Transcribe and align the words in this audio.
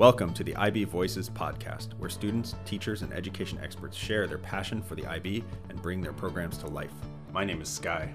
Welcome 0.00 0.32
to 0.32 0.42
the 0.42 0.56
IB 0.56 0.84
Voices 0.84 1.28
podcast, 1.28 1.92
where 1.98 2.08
students, 2.08 2.54
teachers, 2.64 3.02
and 3.02 3.12
education 3.12 3.60
experts 3.62 3.94
share 3.94 4.26
their 4.26 4.38
passion 4.38 4.80
for 4.80 4.94
the 4.94 5.04
IB 5.04 5.44
and 5.68 5.82
bring 5.82 6.00
their 6.00 6.14
programs 6.14 6.56
to 6.56 6.68
life. 6.68 6.94
My 7.34 7.44
name 7.44 7.60
is 7.60 7.68
Sky. 7.68 8.14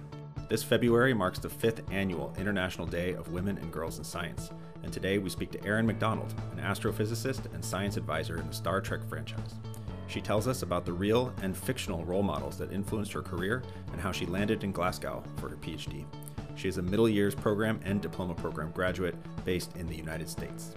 This 0.49 0.63
February 0.63 1.13
marks 1.13 1.37
the 1.37 1.47
fifth 1.47 1.83
annual 1.91 2.33
International 2.39 2.87
Day 2.87 3.13
of 3.13 3.31
Women 3.31 3.59
and 3.59 3.71
Girls 3.71 3.99
in 3.99 4.03
Science, 4.03 4.49
and 4.81 4.91
today 4.91 5.19
we 5.19 5.29
speak 5.29 5.51
to 5.51 5.63
Erin 5.63 5.85
Macdonald, 5.85 6.33
an 6.53 6.57
astrophysicist 6.57 7.53
and 7.53 7.63
science 7.63 7.97
advisor 7.97 8.39
in 8.39 8.47
the 8.47 8.53
Star 8.55 8.81
Trek 8.81 9.07
franchise. 9.07 9.53
She 10.07 10.21
tells 10.21 10.47
us 10.47 10.63
about 10.63 10.87
the 10.87 10.93
real 10.93 11.31
and 11.43 11.55
fictional 11.55 12.03
role 12.03 12.23
models 12.23 12.57
that 12.57 12.73
influenced 12.73 13.13
her 13.13 13.21
career 13.21 13.61
and 13.91 14.01
how 14.01 14.11
she 14.11 14.25
landed 14.25 14.63
in 14.63 14.71
Glasgow 14.71 15.21
for 15.37 15.49
her 15.49 15.57
PhD. 15.57 16.03
She 16.55 16.67
is 16.67 16.79
a 16.79 16.81
middle 16.81 17.07
years 17.07 17.35
program 17.35 17.79
and 17.85 18.01
diploma 18.01 18.33
program 18.33 18.71
graduate 18.71 19.13
based 19.45 19.77
in 19.77 19.85
the 19.85 19.95
United 19.95 20.27
States. 20.27 20.73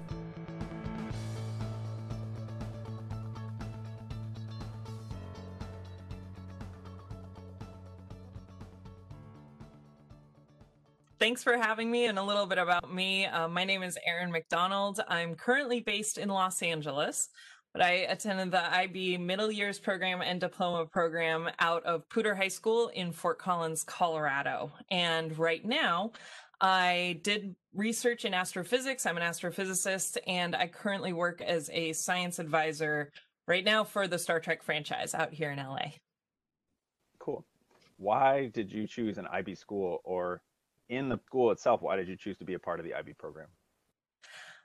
Thanks 11.39 11.45
for 11.45 11.69
having 11.69 11.89
me 11.89 12.07
and 12.07 12.19
a 12.19 12.23
little 12.25 12.47
bit 12.47 12.59
about 12.59 12.93
me. 12.93 13.25
Uh, 13.25 13.47
my 13.47 13.63
name 13.63 13.85
is 13.85 13.97
Erin 14.05 14.33
Macdonald. 14.33 14.99
I'm 15.07 15.37
currently 15.37 15.79
based 15.79 16.19
in 16.19 16.29
Los 16.29 16.63
Angeles, 16.63 17.29
but 17.73 17.81
I 17.81 17.91
attended 18.09 18.51
the 18.51 18.75
IB 18.75 19.19
Middle 19.19 19.53
Years 19.53 19.79
Program 19.79 20.21
and 20.21 20.41
Diploma 20.41 20.85
Program 20.87 21.49
out 21.61 21.85
of 21.85 22.09
Poudre 22.09 22.37
High 22.37 22.49
School 22.49 22.89
in 22.89 23.13
Fort 23.13 23.39
Collins, 23.39 23.85
Colorado. 23.85 24.73
And 24.91 25.39
right 25.39 25.65
now, 25.65 26.11
I 26.61 27.21
did 27.23 27.55
research 27.73 28.25
in 28.25 28.35
astrophysics. 28.35 29.07
I'm 29.07 29.17
an 29.17 29.23
astrophysicist, 29.23 30.17
and 30.27 30.57
I 30.57 30.67
currently 30.67 31.13
work 31.13 31.41
as 31.41 31.71
a 31.73 31.93
science 31.93 32.41
advisor 32.41 33.13
right 33.47 33.65
now 33.65 33.85
for 33.85 34.09
the 34.09 34.19
Star 34.19 34.41
Trek 34.41 34.65
franchise 34.65 35.15
out 35.15 35.33
here 35.33 35.53
in 35.53 35.59
LA. 35.59 35.93
Cool. 37.21 37.47
Why 37.97 38.51
did 38.53 38.73
you 38.73 38.89
choose 38.89 39.19
an 39.19 39.29
IB 39.29 39.55
school 39.55 40.01
or 40.03 40.43
in 40.89 41.09
the 41.09 41.19
school 41.27 41.51
itself, 41.51 41.83
why 41.83 41.97
did 41.97 42.09
you 42.09 42.17
choose 42.17 42.37
to 42.39 42.45
be 42.45 42.55
a 42.55 42.59
part 42.59 42.81
of 42.81 42.85
the 42.85 42.95
IB 42.95 43.15
program? 43.15 43.49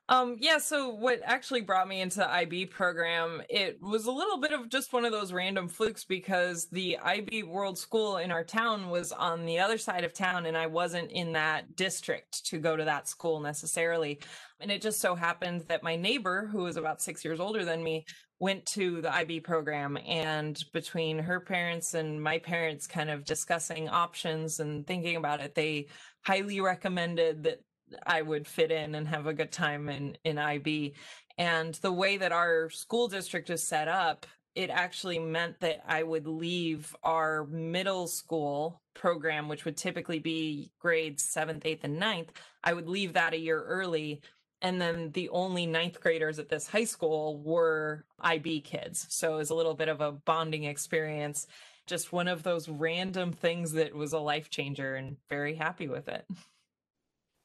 Um, 0.10 0.36
yeah, 0.40 0.58
so 0.58 0.90
what 0.90 1.22
actually 1.24 1.62
brought 1.62 1.88
me 1.88 2.02
into 2.02 2.18
the 2.18 2.30
IB 2.30 2.66
program, 2.66 3.42
it 3.50 3.82
was 3.82 4.06
a 4.06 4.12
little 4.12 4.38
bit 4.38 4.52
of 4.52 4.68
just 4.68 4.92
one 4.92 5.06
of 5.06 5.14
those 5.14 5.32
random 5.32 5.70
flukes 5.70 6.04
because 6.04 6.66
the 6.66 6.98
IB 6.98 7.44
World 7.44 7.78
School 7.78 8.18
in 8.18 8.30
our 8.30 8.44
town 8.44 8.90
was 8.90 9.14
on 9.14 9.46
the 9.46 9.60
other 9.60 9.78
side 9.78 10.04
of 10.04 10.14
town 10.14 10.46
and 10.46 10.58
I 10.58 10.68
wasn't 10.68 11.10
in 11.12 11.32
that 11.34 11.78
district 11.78 12.46
to 12.48 12.60
go 12.60 12.76
to 12.76 12.84
that 12.84 13.08
school 13.08 13.40
necessarily. 13.40 14.20
And 14.60 14.70
it 14.72 14.82
just 14.82 15.00
so 15.00 15.16
happened 15.16 15.62
that 15.70 15.84
my 15.84 15.96
neighbor, 15.96 16.50
who 16.52 16.64
was 16.64 16.76
about 16.76 17.02
six 17.02 17.24
years 17.24 17.40
older 17.40 17.64
than 17.64 17.82
me, 17.82 18.06
went 18.40 18.66
to 18.66 19.00
the 19.00 19.14
IB 19.14 19.40
program. 19.40 19.98
And 20.06 20.62
between 20.74 21.18
her 21.18 21.40
parents 21.40 21.94
and 21.94 22.22
my 22.22 22.40
parents 22.40 22.88
kind 22.88 23.10
of 23.10 23.24
discussing 23.24 23.88
options 23.88 24.60
and 24.60 24.86
thinking 24.86 25.16
about 25.16 25.40
it, 25.40 25.56
they 25.56 25.88
highly 26.24 26.62
recommended 26.62 27.44
that 27.44 27.62
I 28.06 28.22
would 28.22 28.48
fit 28.48 28.72
in 28.72 28.96
and 28.96 29.08
have 29.08 29.28
a 29.28 29.34
good 29.34 29.52
time 29.52 29.90
in, 29.90 30.18
in 30.24 30.38
IB. 30.38 30.94
And 31.38 31.74
the 31.76 31.92
way 31.92 32.18
that 32.18 32.32
our 32.32 32.70
school 32.70 33.08
district 33.08 33.50
is 33.50 33.68
set 33.68 33.88
up, 33.88 34.26
it 34.56 34.70
actually 34.70 35.20
meant 35.20 35.60
that 35.62 35.84
I 35.88 36.04
would 36.04 36.28
leave 36.28 36.96
our 37.04 37.46
middle 37.46 38.08
school 38.08 38.82
program, 38.94 39.48
which 39.48 39.66
would 39.66 39.78
typically 39.78 40.20
be 40.20 40.72
grades 40.80 41.24
seventh, 41.24 41.66
eighth, 41.66 41.84
and 41.84 42.00
ninth. 42.00 42.32
I 42.64 42.74
would 42.74 42.88
leave 42.88 43.14
that 43.14 43.34
a 43.34 43.40
year 43.40 43.62
early. 43.64 44.22
And 44.62 44.80
then 44.80 45.12
the 45.12 45.30
only 45.30 45.66
ninth 45.66 46.00
graders 46.00 46.40
at 46.40 46.50
this 46.50 46.68
high 46.68 46.86
school 46.86 47.42
were 47.42 48.06
IB 48.20 48.62
kids. 48.62 49.08
So 49.10 49.34
it 49.34 49.38
was 49.38 49.50
a 49.50 49.56
little 49.56 49.74
bit 49.74 49.90
of 49.90 50.02
a 50.02 50.12
bonding 50.12 50.64
experience. 50.66 51.48
Just 51.88 52.14
one 52.14 52.28
of 52.28 52.44
those 52.44 52.70
random 52.70 53.32
things 53.34 53.74
that 53.74 53.94
was 53.94 54.14
a 54.14 54.20
life 54.20 54.50
changer 54.50 54.96
and 54.96 55.18
very 55.30 55.56
happy 55.56 55.88
with 55.88 56.08
it. 56.08 56.26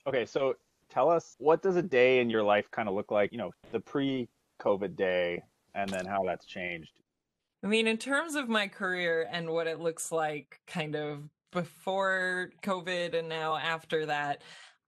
Okay, 0.06 0.24
so 0.24 0.54
tell 0.88 1.10
us 1.10 1.34
what 1.38 1.60
does 1.60 1.76
a 1.76 1.82
day 1.82 2.20
in 2.20 2.30
your 2.30 2.42
life 2.42 2.70
kind 2.70 2.88
of 2.88 2.94
look 2.94 3.10
like, 3.10 3.30
you 3.30 3.36
know, 3.36 3.50
the 3.72 3.80
pre-COVID 3.80 4.96
day 4.96 5.42
and 5.74 5.90
then 5.90 6.06
how 6.06 6.22
that's 6.24 6.46
changed. 6.46 6.92
I 7.62 7.66
mean, 7.66 7.86
in 7.86 7.98
terms 7.98 8.34
of 8.34 8.48
my 8.48 8.68
career 8.68 9.28
and 9.30 9.50
what 9.50 9.66
it 9.66 9.80
looks 9.80 10.10
like 10.10 10.60
kind 10.66 10.96
of 10.96 11.28
before 11.52 12.52
COVID 12.62 13.18
and 13.18 13.28
now 13.28 13.56
after 13.56 14.06
that, 14.06 14.40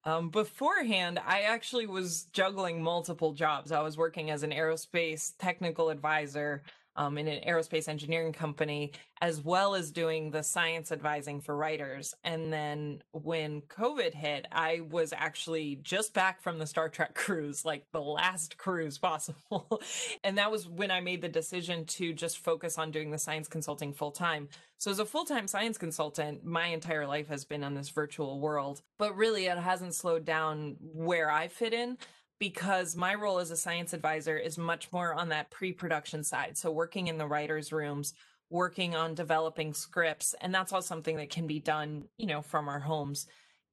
um, 0.05 0.31
beforehand, 0.31 1.21
I 1.27 1.43
actually 1.43 1.87
was 1.87 2.25
juggling 2.33 2.83
multiple 2.83 3.33
jobs. 3.33 3.71
I 3.73 3.83
was 3.83 3.99
working 3.99 4.31
as 4.31 4.43
an 4.43 4.53
aerospace 4.53 5.33
technical 5.39 5.91
advisor 5.91 6.63
um, 7.01 7.17
in 7.17 7.29
an 7.29 7.41
aerospace 7.49 7.89
engineering 7.89 8.35
company, 8.35 8.93
as 9.23 9.41
well 9.41 9.75
as 9.75 9.91
doing 9.91 10.31
the 10.31 10.43
science 10.43 10.93
advising 10.93 11.41
for 11.41 11.57
writers. 11.57 12.15
And 12.25 12.53
then 12.53 13.03
when 13.13 13.63
COVID 13.63 14.13
hit, 14.13 14.47
I 14.53 14.83
was 14.91 15.15
actually 15.17 15.77
just 15.83 16.13
back 16.13 16.43
from 16.43 16.59
the 16.59 16.67
Star 16.67 16.91
Trek 16.91 17.15
cruise, 17.15 17.65
like 17.65 17.87
the 17.93 18.03
last 18.03 18.59
cruise 18.59 18.99
possible. 18.99 19.81
and 20.25 20.37
that 20.37 20.51
was 20.51 20.69
when 20.69 20.91
I 20.91 21.01
made 21.01 21.23
the 21.23 21.29
decision 21.29 21.87
to 21.87 22.13
just 22.13 22.37
focus 22.37 22.77
on 22.77 22.91
doing 22.91 23.11
the 23.11 23.19
science 23.19 23.49
consulting 23.49 23.95
full 23.95 24.13
time. 24.13 24.51
So, 24.77 24.91
as 24.91 24.99
a 24.99 25.07
full 25.07 25.25
time 25.25 25.47
science 25.47 25.79
consultant, 25.79 26.45
my 26.45 26.67
entire 26.67 27.07
life 27.07 27.29
has 27.29 27.47
been 27.47 27.65
on 27.65 27.75
this 27.75 27.89
virtual 27.89 28.41
world, 28.41 28.83
but 28.99 29.17
really 29.17 29.47
it 29.47 29.57
hasn't 29.57 29.95
slowed 29.95 30.27
down 30.27 30.77
where 30.81 31.31
I 31.31 31.49
fit 31.49 31.73
in 31.73 31.97
because 32.41 32.97
my 32.97 33.15
role 33.15 33.39
as 33.39 33.53
a 33.53 33.57
science 33.57 33.93
advisor 33.93 34.37
is 34.37 34.59
much 34.59 34.91
more 34.91 35.15
on 35.15 35.29
that 35.29 35.51
pre-production 35.51 36.25
side. 36.25 36.57
So 36.59 36.73
working 36.73 37.07
in 37.07 37.19
the 37.19 37.27
writers' 37.27 37.71
rooms, 37.71 38.15
working 38.49 38.97
on 38.97 39.15
developing 39.15 39.75
scripts, 39.75 40.35
and 40.41 40.53
that's 40.53 40.73
all 40.73 40.83
something 40.83 41.19
that 41.19 41.31
can 41.31 41.47
be 41.47 41.61
done, 41.61 42.05
you 42.17 42.27
know, 42.27 42.41
from 42.43 42.69
our 42.69 42.81
homes. 42.81 43.27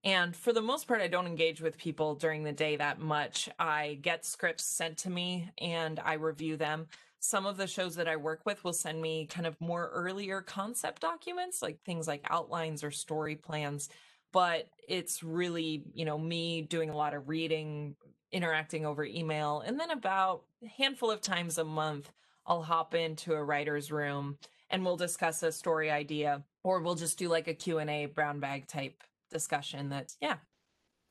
And 0.04 0.36
for 0.36 0.54
the 0.54 0.62
most 0.62 0.88
part, 0.88 1.02
I 1.02 1.08
don't 1.08 1.26
engage 1.26 1.62
with 1.62 1.78
people 1.78 2.14
during 2.14 2.44
the 2.44 2.52
day 2.52 2.76
that 2.76 3.00
much. 3.00 3.50
I 3.58 3.98
get 4.02 4.26
scripts 4.26 4.66
sent 4.66 4.98
to 5.00 5.10
me 5.10 5.50
and 5.58 6.00
I 6.04 6.14
review 6.14 6.58
them. 6.58 6.88
Some 7.20 7.46
of 7.46 7.58
the 7.58 7.68
shows 7.68 7.96
that 7.96 8.08
I 8.08 8.16
work 8.16 8.42
with 8.46 8.64
will 8.64 8.74
send 8.74 9.02
me 9.02 9.26
kind 9.26 9.48
of 9.48 9.60
more 9.60 9.90
earlier 9.94 10.42
concept 10.42 11.02
documents, 11.02 11.62
like 11.62 11.80
things 11.82 12.08
like 12.08 12.22
outlines 12.30 12.84
or 12.84 12.92
story 12.92 13.36
plans. 13.36 13.90
But 14.34 14.68
it's 14.88 15.24
really, 15.24 15.84
you 15.94 16.06
know, 16.06 16.18
me 16.18 16.62
doing 16.62 16.90
a 16.90 16.96
lot 16.96 17.16
of 17.16 17.28
reading, 17.28 17.96
interacting 18.32 18.86
over 18.86 19.04
email. 19.04 19.62
And 19.66 19.80
then 19.80 19.92
about 19.92 20.44
a 20.64 20.68
handful 20.68 21.12
of 21.12 21.22
times 21.22 21.58
a 21.58 21.64
month, 21.64 22.12
I'll 22.46 22.64
hop 22.64 22.94
into 22.94 23.34
a 23.34 23.44
writer's 23.44 23.92
room 23.92 24.38
and 24.70 24.84
we'll 24.84 24.98
discuss 24.98 25.44
a 25.44 25.52
story 25.52 25.90
idea 25.92 26.44
or 26.64 26.82
we'll 26.82 26.96
just 26.96 27.18
do 27.18 27.30
like 27.30 27.48
a 27.48 27.54
Q&A 27.54 28.06
brown 28.08 28.40
bag 28.40 28.68
type 28.68 29.04
discussion 29.30 29.90
that 29.90 30.14
yeah 30.22 30.38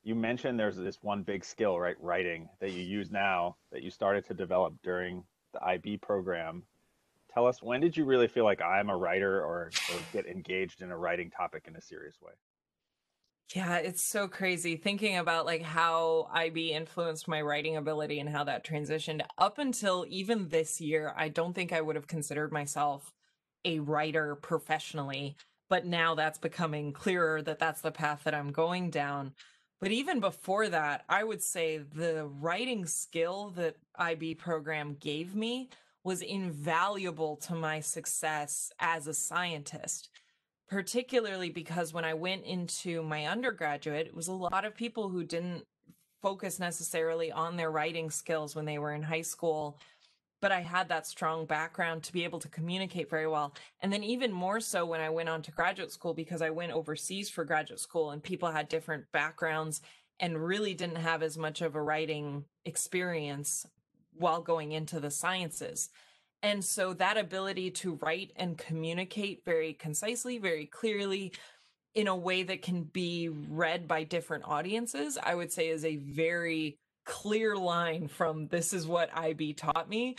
you 0.03 0.15
mentioned 0.15 0.59
there's 0.59 0.77
this 0.77 0.99
one 1.03 1.22
big 1.22 1.44
skill 1.44 1.78
right 1.78 1.97
writing 2.00 2.49
that 2.60 2.72
you 2.72 2.82
use 2.82 3.10
now 3.10 3.56
that 3.72 3.83
you 3.83 3.91
started 3.91 4.25
to 4.25 4.34
develop 4.34 4.75
during 4.83 5.22
the 5.53 5.62
ib 5.69 5.98
program 5.98 6.62
tell 7.33 7.47
us 7.47 7.62
when 7.62 7.81
did 7.81 7.97
you 7.97 8.04
really 8.04 8.28
feel 8.28 8.44
like 8.44 8.62
i'm 8.62 8.88
a 8.88 8.97
writer 8.97 9.41
or, 9.41 9.71
or 9.91 9.98
get 10.12 10.27
engaged 10.27 10.81
in 10.81 10.91
a 10.91 10.97
writing 10.97 11.31
topic 11.31 11.65
in 11.69 11.77
a 11.77 11.81
serious 11.81 12.16
way 12.22 12.33
yeah, 13.54 13.76
it's 13.76 14.02
so 14.02 14.26
crazy 14.26 14.76
thinking 14.76 15.18
about 15.18 15.46
like 15.46 15.62
how 15.62 16.28
IB 16.32 16.72
influenced 16.72 17.28
my 17.28 17.40
writing 17.42 17.76
ability 17.76 18.18
and 18.18 18.28
how 18.28 18.42
that 18.44 18.64
transitioned. 18.64 19.22
Up 19.38 19.58
until 19.58 20.04
even 20.08 20.48
this 20.48 20.80
year, 20.80 21.14
I 21.16 21.28
don't 21.28 21.54
think 21.54 21.72
I 21.72 21.80
would 21.80 21.94
have 21.94 22.08
considered 22.08 22.52
myself 22.52 23.12
a 23.64 23.78
writer 23.78 24.34
professionally, 24.34 25.36
but 25.68 25.86
now 25.86 26.16
that's 26.16 26.38
becoming 26.38 26.92
clearer 26.92 27.41
that 27.42 27.60
that's 27.60 27.82
the 27.82 27.92
path 27.92 28.22
that 28.24 28.34
I'm 28.34 28.50
going 28.50 28.91
down. 28.91 29.32
But 29.80 29.92
even 29.92 30.18
before 30.18 30.68
that, 30.68 31.04
I 31.09 31.22
would 31.22 31.42
say 31.42 31.78
the 31.78 32.26
writing 32.26 32.84
skill 32.86 33.53
that 33.56 33.76
IB 33.97 34.36
program 34.36 34.97
gave 34.98 35.36
me 35.36 35.68
was 36.03 36.22
invaluable 36.22 37.36
to 37.36 37.54
my 37.54 37.78
success 37.80 38.72
as 38.80 39.06
a 39.06 39.15
scientist 39.15 40.09
particularly 40.68 41.51
because 41.51 41.92
when 41.92 42.04
I 42.04 42.15
went 42.15 42.45
into 42.45 43.03
my 43.03 43.27
undergraduate, 43.27 44.07
it 44.07 44.15
was 44.15 44.28
a 44.28 44.33
lot 44.33 44.65
of 44.65 44.74
people 44.74 45.09
who 45.09 45.24
didn't 45.24 45.65
focus 46.22 46.59
necessarily 46.59 47.30
on 47.30 47.57
their 47.57 47.71
writing 47.71 48.10
skills 48.10 48.57
when 48.57 48.65
they 48.65 48.78
were 48.78 48.92
in 48.92 49.03
high 49.03 49.22
school. 49.22 49.78
But 50.42 50.53
I 50.53 50.60
had 50.60 50.89
that 50.89 51.07
strong 51.07 51.47
background 51.47 52.03
to 52.04 52.13
be 52.13 52.24
able 52.24 52.41
to 52.41 52.48
communicate 52.48 53.09
very 53.09 53.27
well. 53.27 53.54
And 53.80 53.92
then, 53.92 54.03
even 54.03 54.33
more 54.33 54.60
so, 54.60 54.84
when 54.84 55.01
I 55.01 55.09
went 55.09 55.28
on 55.28 55.41
to 55.42 55.51
graduate 55.51 55.92
school, 55.92 56.15
because 56.15 56.42
I 56.42 56.51
went 56.51 56.72
overseas 56.72 57.30
for 57.30 57.45
graduate 57.45 57.80
school 57.80 58.10
and 58.10 58.22
people 58.22 58.51
had 58.51 58.69
different 58.69 59.10
backgrounds 59.12 59.80
and 60.21 60.45
really 60.45 60.74
didn't 60.74 60.97
have 60.97 61.22
as 61.22 61.39
much 61.39 61.62
of 61.62 61.74
a 61.74 61.83
writing 61.83 62.45
experience 62.65 63.66
while 64.19 64.41
going 64.41 64.72
into 64.72 65.01
the 65.01 65.10
sciences. 65.10 65.91
And 66.47 66.65
so 66.65 66.93
that 66.95 67.16
ability 67.16 67.72
to 67.72 67.98
write 68.01 68.31
and 68.37 68.57
communicate 68.57 69.45
very 69.45 69.72
concisely, 69.72 70.39
very 70.39 70.65
clearly, 70.65 71.33
in 71.97 72.07
a 72.07 72.15
way 72.15 72.45
that 72.45 72.63
can 72.63 72.84
be 72.84 73.28
read 73.28 73.89
by 73.89 74.04
different 74.04 74.45
audiences, 74.47 75.19
I 75.21 75.34
would 75.34 75.51
say 75.51 75.71
is 75.71 75.84
a 75.84 75.97
very 75.97 76.78
clear 77.04 77.57
line 77.57 78.07
from 78.07 78.47
this 78.47 78.72
is 78.72 78.87
what 78.87 79.10
IB 79.13 79.54
taught 79.54 79.89
me 79.89 80.15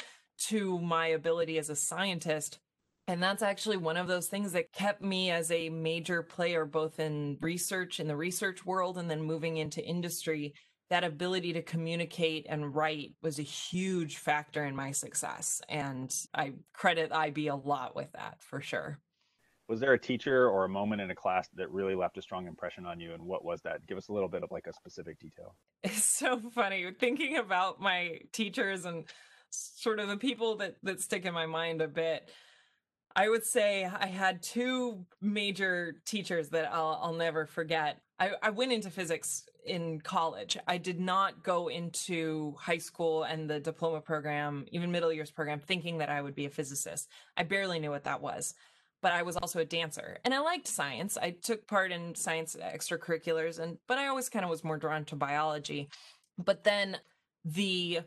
to 0.49 0.77
my 0.81 1.07
ability 1.07 1.57
as 1.59 1.69
a 1.69 1.77
scientist. 1.77 2.59
And 3.07 3.23
that's 3.23 3.41
actually 3.41 3.77
one 3.77 3.95
of 3.95 4.07
those 4.07 4.27
things 4.27 4.51
that 4.51 4.73
kept 4.73 5.01
me 5.01 5.31
as 5.31 5.49
a 5.49 5.69
major 5.69 6.23
player, 6.23 6.65
both 6.65 6.99
in 6.99 7.37
research, 7.39 8.01
in 8.01 8.07
the 8.09 8.17
research 8.17 8.65
world, 8.65 8.97
and 8.97 9.09
then 9.09 9.21
moving 9.21 9.55
into 9.55 9.81
industry. 9.81 10.55
That 10.89 11.03
ability 11.03 11.53
to 11.53 11.61
communicate 11.61 12.45
and 12.47 12.73
write 12.73 13.13
was 13.21 13.39
a 13.39 13.43
huge 13.43 14.17
factor 14.17 14.63
in 14.63 14.75
my 14.75 14.91
success. 14.91 15.61
And 15.67 16.13
I 16.33 16.53
credit 16.73 17.11
IB 17.11 17.47
a 17.47 17.55
lot 17.55 17.95
with 17.95 18.11
that 18.13 18.41
for 18.41 18.61
sure. 18.61 18.99
Was 19.67 19.81
there 19.81 19.91
a 19.91 19.99
teacher 19.99 20.49
or 20.49 20.63
a 20.63 20.69
moment 20.69 21.01
in 21.01 21.11
a 21.11 21.15
class 21.15 21.49
that 21.55 21.69
really 21.71 21.93
left 21.93 22.17
a 22.17 22.21
strong 22.21 22.47
impression 22.47 22.85
on 22.85 23.01
you? 23.01 23.13
And 23.13 23.23
what 23.23 23.43
was 23.43 23.61
that? 23.63 23.85
Give 23.85 23.97
us 23.97 24.07
a 24.07 24.13
little 24.13 24.29
bit 24.29 24.43
of 24.43 24.51
like 24.51 24.65
a 24.65 24.73
specific 24.73 25.19
detail. 25.19 25.55
It's 25.83 26.05
so 26.05 26.39
funny 26.55 26.89
thinking 26.97 27.37
about 27.37 27.81
my 27.81 28.19
teachers 28.31 28.85
and 28.85 29.05
sort 29.49 29.99
of 29.99 30.07
the 30.07 30.17
people 30.17 30.55
that 30.57 30.75
that 30.83 31.01
stick 31.01 31.25
in 31.25 31.33
my 31.33 31.45
mind 31.45 31.81
a 31.81 31.87
bit. 31.87 32.29
I 33.17 33.29
would 33.29 33.43
say 33.43 33.83
I 33.83 34.05
had 34.05 34.43
two 34.43 35.03
major 35.21 35.95
teachers 36.05 36.49
that 36.49 36.71
I'll, 36.71 36.99
I'll 37.01 37.13
never 37.13 37.47
forget. 37.47 37.97
I, 38.19 38.33
I 38.43 38.51
went 38.51 38.71
into 38.71 38.91
physics 38.91 39.43
in 39.65 39.99
college. 40.01 40.55
I 40.67 40.77
did 40.77 40.99
not 40.99 41.43
go 41.43 41.67
into 41.67 42.53
high 42.59 42.77
school 42.77 43.23
and 43.23 43.49
the 43.49 43.59
diploma 43.59 44.01
program, 44.01 44.65
even 44.71 44.91
middle 44.91 45.11
years 45.11 45.31
program, 45.31 45.59
thinking 45.59 45.97
that 45.97 46.09
I 46.09 46.21
would 46.21 46.35
be 46.35 46.45
a 46.45 46.49
physicist. 46.51 47.09
I 47.35 47.41
barely 47.41 47.79
knew 47.79 47.89
what 47.89 48.03
that 48.03 48.21
was. 48.21 48.53
But 49.01 49.13
I 49.13 49.23
was 49.23 49.35
also 49.35 49.59
a 49.59 49.65
dancer 49.65 50.19
and 50.23 50.33
I 50.33 50.39
liked 50.39 50.67
science. 50.67 51.17
I 51.19 51.31
took 51.31 51.67
part 51.67 51.91
in 51.91 52.13
science 52.13 52.55
extracurriculars 52.59 53.57
and 53.59 53.77
but 53.87 53.97
I 53.97 54.07
always 54.07 54.29
kind 54.29 54.45
of 54.45 54.49
was 54.49 54.63
more 54.63 54.77
drawn 54.77 55.05
to 55.05 55.15
biology. 55.15 55.89
But 56.37 56.63
then 56.63 56.97
the 57.45 58.01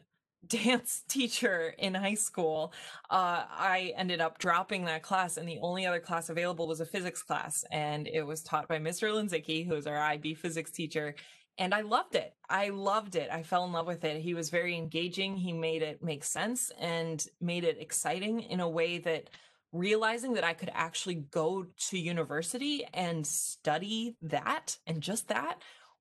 dance 0.47 1.03
teacher 1.09 1.75
in 1.79 1.95
high 1.95 2.15
school, 2.15 2.73
uh, 3.11 3.45
I 3.49 3.93
ended 3.97 4.21
up 4.21 4.39
dropping 4.39 4.85
that 4.85 5.03
class, 5.03 5.37
and 5.37 5.49
the 5.49 5.59
only 5.61 5.87
other 5.87 6.01
class 6.01 6.29
available 6.29 6.67
was 6.67 6.81
a 6.81 6.87
physics 6.87 7.23
class, 7.23 7.65
and 7.71 8.07
it 8.07 8.23
was 8.23 8.43
taught 8.43 8.69
by 8.69 8.79
Mr. 8.79 9.13
Linzicki, 9.13 9.67
who 9.67 9.75
is 9.75 9.87
our 9.87 9.99
IB 9.99 10.35
physics 10.35 10.71
teacher. 10.71 11.15
And 11.59 11.75
I 11.75 11.83
loved 11.83 12.15
it. 12.15 12.33
I 12.49 12.71
loved 12.71 13.17
it. 13.17 13.29
I 13.31 13.43
fell 13.43 13.65
in 13.67 13.73
love 13.73 13.87
with 13.87 14.05
it. 14.05 14.23
He 14.23 14.33
was 14.33 14.49
very 14.49 14.77
engaging. 14.77 15.37
He 15.37 15.53
made 15.53 15.83
it 15.83 16.03
make 16.03 16.25
sense 16.25 16.73
and 16.79 17.23
made 17.39 17.65
it 17.65 17.77
exciting 17.79 18.41
in 18.41 18.61
a 18.61 18.69
way 18.69 18.99
that 18.99 19.29
realizing 19.73 20.35
that 20.35 20.45
I 20.45 20.55
could 20.55 20.71
actually 20.73 21.17
go 21.17 21.67
to 21.91 21.99
university 21.99 22.87
and 22.95 23.27
study 23.27 24.17
that 24.23 24.79
and 24.87 25.01
just 25.03 25.29
that 25.29 25.59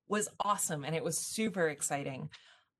was 0.08 0.28
awesome. 0.40 0.84
And 0.84 0.96
it 0.96 1.04
was 1.04 1.18
super 1.18 1.68
exciting 1.68 2.30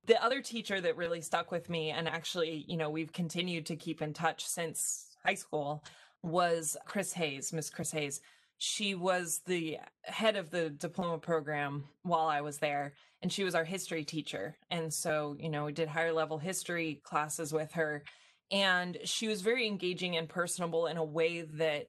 the 0.06 0.23
other 0.23 0.41
teacher 0.41 0.81
that 0.81 0.97
really 0.97 1.20
stuck 1.20 1.50
with 1.50 1.69
me 1.69 1.91
and 1.91 2.08
actually 2.08 2.64
you 2.69 2.76
know 2.76 2.91
we've 2.91 3.12
continued 3.12 3.67
to 3.67 3.76
keep 3.76 4.02
in 4.02 4.12
touch 4.12 4.47
since 4.47 5.17
high 5.25 5.35
school 5.35 5.85
was 6.23 6.76
chris 6.87 7.12
hayes 7.12 7.52
miss 7.52 7.70
chris 7.70 7.91
hayes. 7.91 8.20
She 8.62 8.94
was 8.94 9.41
the 9.47 9.79
head 10.02 10.37
of 10.37 10.50
the 10.50 10.69
diploma 10.69 11.19
program 11.19 11.85
while 12.02 12.26
i 12.26 12.41
was 12.43 12.58
there 12.58 12.93
and 13.23 13.32
she 13.32 13.44
was 13.44 13.55
our 13.55 13.64
history 13.64 14.05
teacher. 14.05 14.56
And 14.70 14.93
so 14.93 15.37
you 15.38 15.49
know 15.49 15.64
we 15.67 15.73
did 15.73 15.88
higher 15.88 16.12
level 16.12 16.38
history 16.38 17.00
classes 17.05 17.53
with 17.53 17.73
her 17.73 18.05
and 18.50 18.99
she 19.05 19.29
was 19.29 19.43
very 19.43 19.67
engaging 19.67 20.17
and 20.17 20.29
personable 20.29 20.87
in 20.87 20.96
a 20.96 21.05
way 21.05 21.43
that 21.43 21.87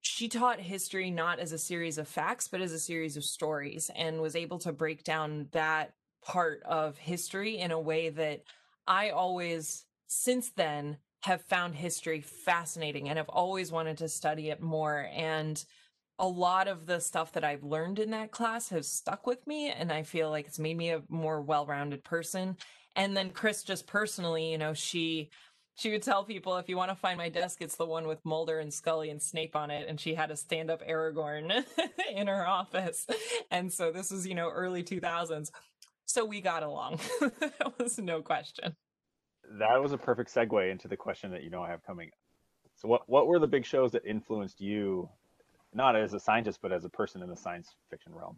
she 0.00 0.28
taught 0.28 0.58
history 0.58 1.10
not 1.10 1.38
as 1.38 1.52
a 1.52 1.58
series 1.58 1.96
of 1.96 2.08
facts 2.08 2.48
but 2.48 2.60
as 2.60 2.72
a 2.72 2.78
series 2.78 3.16
of 3.16 3.24
stories 3.24 3.90
and 3.94 4.20
was 4.20 4.34
able 4.34 4.58
to 4.58 4.72
break 4.72 5.04
down 5.04 5.46
that 5.52 5.92
part 6.24 6.62
of 6.64 6.98
history 6.98 7.58
in 7.58 7.70
a 7.70 7.80
way 7.80 8.08
that 8.10 8.42
I 8.86 9.10
always, 9.10 9.84
since 10.06 10.50
then, 10.50 10.98
have 11.22 11.42
found 11.42 11.74
history 11.74 12.20
fascinating 12.20 13.08
and 13.08 13.16
have 13.16 13.28
always 13.28 13.70
wanted 13.70 13.98
to 13.98 14.08
study 14.08 14.50
it 14.50 14.60
more. 14.60 15.08
And 15.12 15.62
a 16.18 16.26
lot 16.26 16.68
of 16.68 16.86
the 16.86 17.00
stuff 17.00 17.32
that 17.32 17.44
I've 17.44 17.62
learned 17.62 17.98
in 17.98 18.10
that 18.10 18.30
class 18.30 18.68
has 18.70 18.90
stuck 18.90 19.26
with 19.26 19.46
me. 19.46 19.70
And 19.70 19.92
I 19.92 20.02
feel 20.02 20.30
like 20.30 20.46
it's 20.46 20.58
made 20.58 20.76
me 20.76 20.90
a 20.90 21.02
more 21.08 21.40
well 21.40 21.66
rounded 21.66 22.04
person. 22.04 22.56
And 22.96 23.16
then 23.16 23.30
Chris, 23.30 23.62
just 23.62 23.86
personally, 23.86 24.50
you 24.50 24.58
know, 24.58 24.74
she. 24.74 25.30
She 25.74 25.90
would 25.90 26.02
tell 26.02 26.22
people, 26.22 26.58
if 26.58 26.68
you 26.68 26.76
want 26.76 26.90
to 26.90 26.94
find 26.94 27.16
my 27.16 27.30
desk, 27.30 27.62
it's 27.62 27.76
the 27.76 27.86
one 27.86 28.06
with 28.06 28.22
Mulder 28.26 28.58
and 28.58 28.72
Scully 28.72 29.08
and 29.08 29.20
Snape 29.20 29.56
on 29.56 29.70
it. 29.70 29.88
And 29.88 29.98
she 29.98 30.14
had 30.14 30.30
a 30.30 30.36
stand 30.36 30.70
up 30.70 30.86
Aragorn 30.86 31.64
in 32.14 32.26
her 32.26 32.46
office. 32.46 33.06
And 33.50 33.72
so 33.72 33.90
this 33.90 34.10
was, 34.10 34.26
you 34.26 34.34
know, 34.34 34.50
early 34.50 34.84
2000s. 34.84 35.48
So 36.12 36.26
we 36.26 36.42
got 36.42 36.62
along. 36.62 37.00
that 37.20 37.72
was 37.78 37.98
no 37.98 38.20
question. 38.20 38.76
That 39.58 39.80
was 39.80 39.92
a 39.92 39.98
perfect 39.98 40.32
segue 40.32 40.70
into 40.70 40.86
the 40.86 40.96
question 40.96 41.30
that 41.30 41.42
you 41.42 41.48
know 41.48 41.62
I 41.62 41.70
have 41.70 41.82
coming. 41.84 42.10
So 42.76 42.86
what 42.86 43.08
what 43.08 43.26
were 43.26 43.38
the 43.38 43.46
big 43.46 43.64
shows 43.64 43.92
that 43.92 44.04
influenced 44.04 44.60
you 44.60 45.08
not 45.72 45.96
as 45.96 46.12
a 46.12 46.20
scientist 46.20 46.58
but 46.60 46.70
as 46.70 46.84
a 46.84 46.90
person 46.90 47.22
in 47.22 47.30
the 47.30 47.36
science 47.36 47.74
fiction 47.88 48.12
realm? 48.14 48.36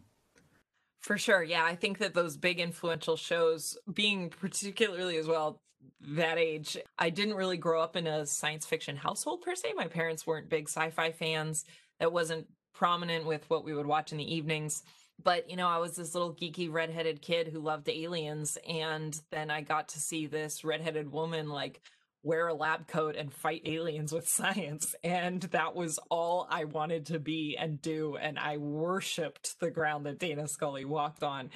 For 1.01 1.19
sure. 1.19 1.43
Yeah, 1.43 1.65
I 1.65 1.75
think 1.75 1.99
that 1.99 2.15
those 2.15 2.37
big 2.37 2.61
influential 2.61 3.17
shows 3.17 3.77
being 3.93 4.31
particularly 4.31 5.17
as 5.17 5.27
well 5.27 5.61
that 6.01 6.39
age, 6.39 6.79
I 6.97 7.11
didn't 7.11 7.35
really 7.35 7.57
grow 7.57 7.83
up 7.83 7.97
in 7.97 8.07
a 8.07 8.25
science 8.25 8.65
fiction 8.67 8.97
household 8.97 9.43
per 9.43 9.57
se. 9.57 9.73
My 9.75 9.89
parents 9.89 10.29
weren't 10.29 10.49
big 10.49 10.69
sci-fi 10.69 11.11
fans. 11.11 11.65
That 11.99 12.13
wasn't 12.13 12.47
prominent 12.73 13.27
with 13.27 13.51
what 13.51 13.65
we 13.65 13.75
would 13.75 13.87
watch 13.87 14.13
in 14.13 14.19
the 14.19 14.35
evenings 14.35 14.85
but 15.23 15.49
you 15.51 15.57
know 15.57 15.69
i 15.69 15.79
was 15.79 15.97
this 15.97 16.15
little 16.15 16.35
geeky 16.35 16.71
redheaded 16.73 17.23
kid 17.23 17.49
who 17.49 17.61
loved 17.61 17.89
aliens 17.89 18.59
and 18.69 19.21
then 19.31 19.51
i 19.51 19.61
got 19.61 19.89
to 19.89 19.99
see 19.99 20.27
this 20.27 20.65
redheaded 20.65 21.11
woman 21.11 21.49
like 21.49 21.81
wear 22.23 22.49
a 22.49 22.55
lab 22.55 22.89
coat 22.89 23.17
and 23.17 23.35
fight 23.35 23.63
aliens 23.67 24.13
with 24.13 24.27
science 24.29 24.95
and 25.05 25.43
that 25.43 25.75
was 25.75 25.99
all 26.11 26.47
i 26.51 26.65
wanted 26.65 27.07
to 27.07 27.19
be 27.19 27.57
and 27.59 27.81
do 27.83 28.17
and 28.17 28.39
i 28.39 28.57
worshiped 28.57 29.59
the 29.61 29.71
ground 29.71 30.07
that 30.07 30.19
dana 30.19 30.49
scully 30.49 30.85
walked 30.85 31.23
on 31.23 31.51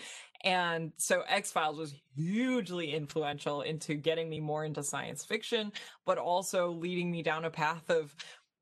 and 0.44 0.92
so 0.96 1.22
X 1.26 1.50
Files 1.50 1.78
was 1.78 1.94
hugely 2.14 2.94
influential 2.94 3.62
into 3.62 3.94
getting 3.94 4.28
me 4.28 4.40
more 4.40 4.64
into 4.64 4.82
science 4.82 5.24
fiction, 5.24 5.72
but 6.06 6.18
also 6.18 6.70
leading 6.70 7.10
me 7.10 7.22
down 7.22 7.44
a 7.44 7.50
path 7.50 7.90
of, 7.90 8.14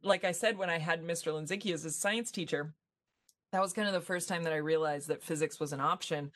like 0.02 0.24
I 0.24 0.32
said, 0.32 0.56
when 0.56 0.70
I 0.70 0.78
had 0.78 1.02
Mr. 1.02 1.32
Linzicki 1.32 1.74
as 1.74 1.84
a 1.84 1.90
science 1.90 2.30
teacher, 2.30 2.74
that 3.56 3.62
was 3.62 3.72
kind 3.72 3.88
of 3.88 3.94
the 3.94 4.02
first 4.02 4.28
time 4.28 4.42
that 4.42 4.52
I 4.52 4.56
realized 4.56 5.08
that 5.08 5.22
physics 5.22 5.58
was 5.58 5.72
an 5.72 5.80
option. 5.80 6.30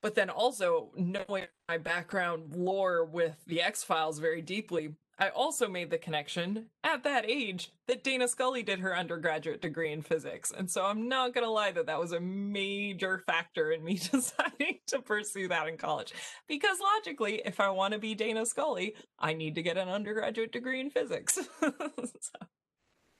But 0.00 0.14
then 0.14 0.30
also 0.30 0.92
knowing 0.96 1.44
my 1.68 1.76
background 1.76 2.54
lore 2.56 3.04
with 3.04 3.36
the 3.46 3.60
X 3.60 3.84
Files 3.84 4.18
very 4.18 4.40
deeply, 4.40 4.94
I 5.18 5.28
also 5.28 5.68
made 5.68 5.90
the 5.90 5.98
connection 5.98 6.70
at 6.82 7.04
that 7.04 7.28
age 7.28 7.70
that 7.86 8.02
Dana 8.02 8.28
Scully 8.28 8.62
did 8.62 8.78
her 8.78 8.96
undergraduate 8.96 9.60
degree 9.60 9.92
in 9.92 10.00
physics. 10.00 10.50
And 10.56 10.70
so 10.70 10.86
I'm 10.86 11.06
not 11.06 11.34
going 11.34 11.44
to 11.44 11.50
lie 11.50 11.72
that 11.72 11.84
that 11.84 12.00
was 12.00 12.12
a 12.12 12.20
major 12.20 13.18
factor 13.18 13.70
in 13.70 13.84
me 13.84 13.94
deciding 14.10 14.78
to 14.86 15.02
pursue 15.02 15.48
that 15.48 15.68
in 15.68 15.76
college. 15.76 16.14
Because 16.48 16.78
logically, 16.80 17.42
if 17.44 17.60
I 17.60 17.68
want 17.68 17.92
to 17.92 17.98
be 17.98 18.14
Dana 18.14 18.46
Scully, 18.46 18.94
I 19.18 19.34
need 19.34 19.54
to 19.56 19.62
get 19.62 19.76
an 19.76 19.90
undergraduate 19.90 20.52
degree 20.52 20.80
in 20.80 20.88
physics. 20.88 21.34
so. 21.60 22.38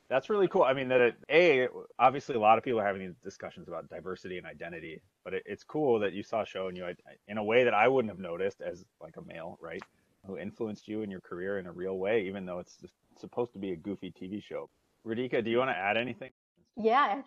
That's 0.09 0.31
really 0.31 0.49
cool. 0.49 0.63
I 0.63 0.73
mean, 0.73 0.89
that 0.89 1.01
it, 1.01 1.15
a 1.31 1.69
obviously 1.99 2.35
a 2.35 2.41
lot 2.41 2.57
of 2.57 2.65
people 2.65 2.81
are 2.81 2.87
having 2.87 3.03
these 3.03 3.17
discussions 3.23 3.69
about 3.69 3.91
diversity 3.91 4.39
and 4.39 4.47
identity, 4.47 5.03
but 5.23 5.35
it, 5.35 5.43
it's 5.45 5.65
cool 5.65 5.99
that 5.99 6.15
you 6.15 6.23
saw 6.23 6.43
a 6.43 6.47
show 6.47 6.69
and 6.69 6.77
you 6.77 6.87
in 7.29 7.37
a 7.37 7.45
way 7.45 7.65
that 7.65 7.75
I 7.75 7.89
wouldn't 7.89 8.11
have 8.11 8.19
noticed 8.19 8.63
as 8.63 8.85
like 9.03 9.17
a 9.19 9.23
male, 9.23 9.59
right? 9.61 9.83
Who 10.27 10.39
influenced 10.39 10.89
you 10.89 11.03
in 11.03 11.11
your 11.11 11.21
career 11.21 11.59
in 11.59 11.67
a 11.67 11.73
real 11.73 11.99
way, 11.99 12.27
even 12.27 12.47
though 12.47 12.59
it's 12.59 12.79
supposed 13.19 13.53
to 13.53 13.59
be 13.59 13.73
a 13.73 13.77
goofy 13.77 14.11
TV 14.11 14.43
show. 14.43 14.71
Radhika, 15.07 15.45
do 15.45 15.51
you 15.51 15.59
want 15.59 15.71
to 15.71 15.77
add 15.77 15.97
anything? 15.97 16.31
Yeah. 16.77 17.23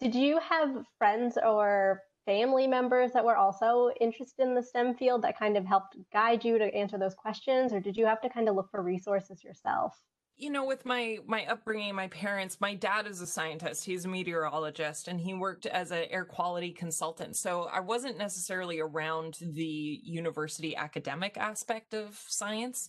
Did 0.00 0.14
you 0.14 0.38
have 0.40 0.84
friends 0.98 1.38
or 1.42 2.02
family 2.26 2.66
members 2.66 3.12
that 3.12 3.24
were 3.24 3.36
also 3.36 3.90
interested 4.00 4.42
in 4.42 4.54
the 4.54 4.62
STEM 4.62 4.94
field 4.94 5.22
that 5.22 5.38
kind 5.38 5.56
of 5.56 5.64
helped 5.64 5.96
guide 6.12 6.44
you 6.44 6.58
to 6.58 6.74
answer 6.74 6.98
those 6.98 7.14
questions, 7.14 7.72
or 7.72 7.80
did 7.80 7.96
you 7.96 8.06
have 8.06 8.20
to 8.20 8.28
kind 8.28 8.48
of 8.48 8.54
look 8.54 8.70
for 8.70 8.82
resources 8.82 9.42
yourself? 9.42 9.96
You 10.42 10.50
know 10.50 10.64
with 10.64 10.84
my 10.84 11.18
my 11.24 11.46
upbringing 11.46 11.94
my 11.94 12.08
parents 12.08 12.60
my 12.60 12.74
dad 12.74 13.06
is 13.06 13.20
a 13.20 13.26
scientist 13.26 13.84
he's 13.84 14.04
a 14.04 14.08
meteorologist 14.08 15.06
and 15.06 15.20
he 15.20 15.34
worked 15.34 15.66
as 15.66 15.92
an 15.92 16.04
air 16.10 16.24
quality 16.24 16.72
consultant. 16.72 17.36
So 17.36 17.68
i 17.72 17.78
wasn't 17.78 18.18
necessarily 18.18 18.80
around 18.80 19.38
the 19.40 20.00
university 20.02 20.74
academic 20.76 21.38
aspect 21.38 21.94
of 21.94 22.20
science. 22.26 22.88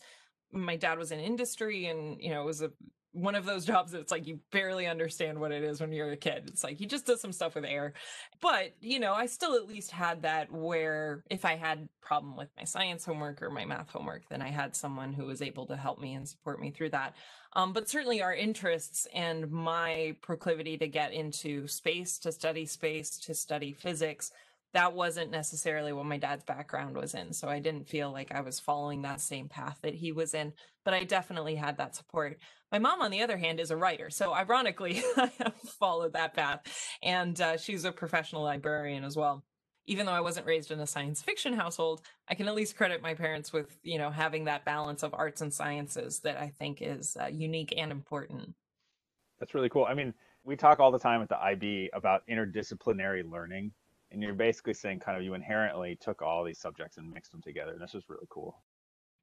My 0.51 0.75
dad 0.75 0.97
was 0.97 1.11
in 1.11 1.19
industry 1.19 1.85
and 1.85 2.19
you 2.19 2.31
know 2.31 2.41
it 2.41 2.45
was 2.45 2.63
a 2.63 2.71
one 3.13 3.35
of 3.35 3.45
those 3.45 3.65
jobs 3.73 3.91
that's 3.91 4.11
like 4.11 4.27
you 4.27 4.39
barely 4.51 4.87
understand 4.87 5.39
what 5.39 5.51
it 5.51 5.63
is 5.63 5.79
when 5.79 5.93
you're 5.93 6.11
a 6.11 6.17
kid. 6.17 6.43
It's 6.47 6.63
like 6.63 6.77
he 6.77 6.85
just 6.85 7.05
does 7.05 7.21
some 7.21 7.31
stuff 7.31 7.55
with 7.55 7.65
air. 7.65 7.93
But, 8.41 8.75
you 8.81 8.99
know, 8.99 9.13
I 9.13 9.27
still 9.27 9.55
at 9.55 9.67
least 9.67 9.91
had 9.91 10.23
that 10.23 10.51
where 10.51 11.23
if 11.29 11.45
I 11.45 11.55
had 11.55 11.87
problem 12.01 12.35
with 12.35 12.49
my 12.57 12.65
science 12.65 13.05
homework 13.05 13.41
or 13.41 13.49
my 13.49 13.65
math 13.65 13.89
homework, 13.89 14.27
then 14.29 14.41
I 14.41 14.49
had 14.49 14.75
someone 14.75 15.13
who 15.13 15.25
was 15.25 15.41
able 15.41 15.65
to 15.67 15.77
help 15.77 15.99
me 15.99 16.13
and 16.13 16.27
support 16.27 16.59
me 16.59 16.71
through 16.71 16.89
that. 16.89 17.15
Um, 17.53 17.71
but 17.71 17.87
certainly 17.87 18.21
our 18.21 18.33
interests 18.33 19.07
and 19.13 19.49
my 19.49 20.15
proclivity 20.21 20.77
to 20.79 20.87
get 20.87 21.13
into 21.13 21.67
space, 21.67 22.17
to 22.19 22.31
study 22.31 22.65
space, 22.65 23.17
to 23.19 23.33
study 23.33 23.73
physics 23.73 24.31
that 24.73 24.93
wasn't 24.93 25.31
necessarily 25.31 25.93
what 25.93 26.05
my 26.05 26.17
dad's 26.17 26.43
background 26.43 26.97
was 26.97 27.13
in. 27.13 27.31
So 27.31 27.47
I 27.47 27.59
didn't 27.59 27.87
feel 27.87 28.11
like 28.11 28.31
I 28.33 28.41
was 28.41 28.59
following 28.59 29.03
that 29.03 29.21
same 29.21 29.47
path 29.47 29.77
that 29.83 29.93
he 29.93 30.11
was 30.11 30.33
in, 30.33 30.53
but 30.83 30.95
I 30.95 31.03
definitely 31.03 31.55
had 31.55 31.77
that 31.77 31.95
support. 31.95 32.39
My 32.71 32.79
mom, 32.79 33.01
on 33.01 33.11
the 33.11 33.21
other 33.21 33.37
hand, 33.37 33.59
is 33.59 33.69
a 33.69 33.77
writer. 33.77 34.09
So 34.09 34.33
ironically, 34.33 35.03
I 35.17 35.31
have 35.39 35.55
followed 35.79 36.13
that 36.13 36.33
path. 36.33 36.61
And 37.03 37.39
uh, 37.39 37.57
she's 37.57 37.85
a 37.85 37.91
professional 37.91 38.43
librarian 38.43 39.03
as 39.03 39.15
well. 39.15 39.43
Even 39.85 40.05
though 40.05 40.13
I 40.13 40.21
wasn't 40.21 40.47
raised 40.47 40.71
in 40.71 40.79
a 40.79 40.87
science 40.87 41.21
fiction 41.21 41.53
household, 41.53 42.01
I 42.27 42.35
can 42.35 42.47
at 42.47 42.55
least 42.55 42.77
credit 42.77 43.01
my 43.01 43.13
parents 43.13 43.53
with, 43.53 43.77
you 43.83 43.99
know, 43.99 44.09
having 44.09 44.45
that 44.45 44.65
balance 44.65 45.03
of 45.03 45.13
arts 45.13 45.41
and 45.41 45.53
sciences 45.53 46.21
that 46.21 46.37
I 46.37 46.53
think 46.57 46.79
is 46.81 47.15
uh, 47.21 47.27
unique 47.27 47.73
and 47.77 47.91
important. 47.91 48.55
That's 49.39 49.53
really 49.53 49.69
cool. 49.69 49.85
I 49.85 49.93
mean, 49.93 50.13
we 50.45 50.55
talk 50.55 50.79
all 50.79 50.91
the 50.91 50.99
time 50.99 51.21
at 51.21 51.29
the 51.29 51.39
IB 51.39 51.89
about 51.93 52.21
interdisciplinary 52.29 53.29
learning 53.29 53.71
and 54.13 54.21
you're 54.21 54.33
basically 54.33 54.73
saying 54.73 54.99
kind 54.99 55.17
of 55.17 55.23
you 55.23 55.33
inherently 55.33 55.97
took 55.99 56.21
all 56.21 56.43
these 56.43 56.59
subjects 56.59 56.97
and 56.97 57.11
mixed 57.11 57.31
them 57.31 57.41
together 57.41 57.71
and 57.71 57.81
this 57.81 57.95
is 57.95 58.03
really 58.07 58.27
cool. 58.29 58.63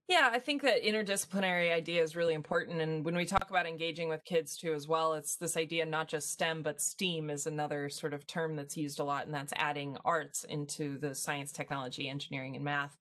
Yeah 0.08 0.28
i 0.32 0.40
think 0.40 0.62
that 0.62 0.82
interdisciplinary 0.82 1.72
idea 1.72 2.02
is 2.02 2.16
really 2.16 2.34
important 2.34 2.80
and 2.80 3.04
when 3.04 3.14
we 3.14 3.24
talk 3.24 3.48
about 3.48 3.66
engaging 3.66 4.08
with 4.08 4.24
kids 4.24 4.56
too 4.56 4.74
as 4.74 4.88
well 4.88 5.14
it's 5.14 5.36
this 5.36 5.56
idea 5.56 5.86
not 5.86 6.08
just 6.08 6.32
stem 6.32 6.62
but 6.62 6.80
steam 6.80 7.30
is 7.30 7.46
another 7.46 7.88
sort 7.88 8.12
of 8.12 8.26
term 8.26 8.56
that's 8.56 8.76
used 8.76 8.98
a 8.98 9.04
lot 9.04 9.26
and 9.26 9.34
that's 9.34 9.52
adding 9.56 9.96
arts 10.04 10.44
into 10.44 10.98
the 10.98 11.14
science 11.14 11.52
technology 11.52 12.08
engineering 12.08 12.56
and 12.56 12.64
math. 12.64 12.98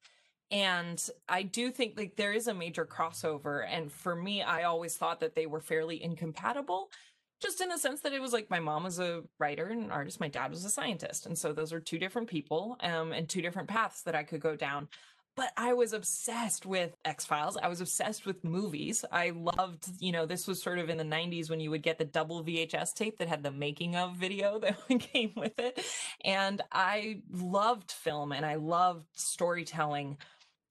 And 0.51 1.03
i 1.27 1.41
do 1.41 1.71
think 1.71 1.97
like 1.97 2.15
there 2.15 2.33
is 2.33 2.47
a 2.47 2.53
major 2.53 2.85
crossover 2.85 3.65
and 3.67 3.91
for 3.91 4.15
me 4.15 4.43
i 4.43 4.63
always 4.63 4.95
thought 4.95 5.19
that 5.21 5.35
they 5.35 5.47
were 5.47 5.61
fairly 5.61 6.03
incompatible 6.03 6.91
just 7.39 7.61
in 7.61 7.69
the 7.69 7.77
sense 7.77 8.01
that 8.01 8.13
it 8.13 8.21
was 8.21 8.33
like 8.33 8.49
my 8.49 8.59
mom 8.59 8.83
was 8.83 8.99
a 8.99 9.23
writer 9.37 9.67
and 9.67 9.83
an 9.83 9.91
artist, 9.91 10.19
my 10.19 10.27
dad 10.27 10.51
was 10.51 10.65
a 10.65 10.69
scientist. 10.69 11.25
And 11.25 11.37
so 11.37 11.53
those 11.53 11.71
are 11.71 11.79
two 11.79 11.97
different 11.97 12.27
people 12.27 12.77
um, 12.81 13.11
and 13.11 13.27
two 13.27 13.41
different 13.41 13.69
paths 13.69 14.03
that 14.03 14.15
I 14.15 14.23
could 14.23 14.41
go 14.41 14.55
down. 14.55 14.89
But 15.35 15.53
I 15.55 15.71
was 15.71 15.93
obsessed 15.93 16.65
with 16.65 16.97
X 17.05 17.25
Files. 17.25 17.55
I 17.55 17.69
was 17.69 17.79
obsessed 17.79 18.25
with 18.25 18.43
movies. 18.43 19.05
I 19.09 19.29
loved, 19.29 19.87
you 19.99 20.11
know, 20.11 20.25
this 20.25 20.47
was 20.47 20.61
sort 20.61 20.79
of 20.79 20.89
in 20.89 20.97
the 20.97 21.05
90s 21.05 21.49
when 21.49 21.61
you 21.61 21.69
would 21.69 21.81
get 21.81 21.97
the 21.97 22.03
double 22.03 22.43
VHS 22.43 22.93
tape 22.93 23.19
that 23.19 23.29
had 23.29 23.41
the 23.41 23.51
making 23.51 23.95
of 23.95 24.17
video 24.17 24.59
that 24.59 24.77
came 24.99 25.31
with 25.37 25.57
it. 25.57 25.79
And 26.25 26.61
I 26.73 27.21
loved 27.31 27.91
film 27.91 28.33
and 28.33 28.45
I 28.45 28.55
loved 28.55 29.05
storytelling 29.13 30.17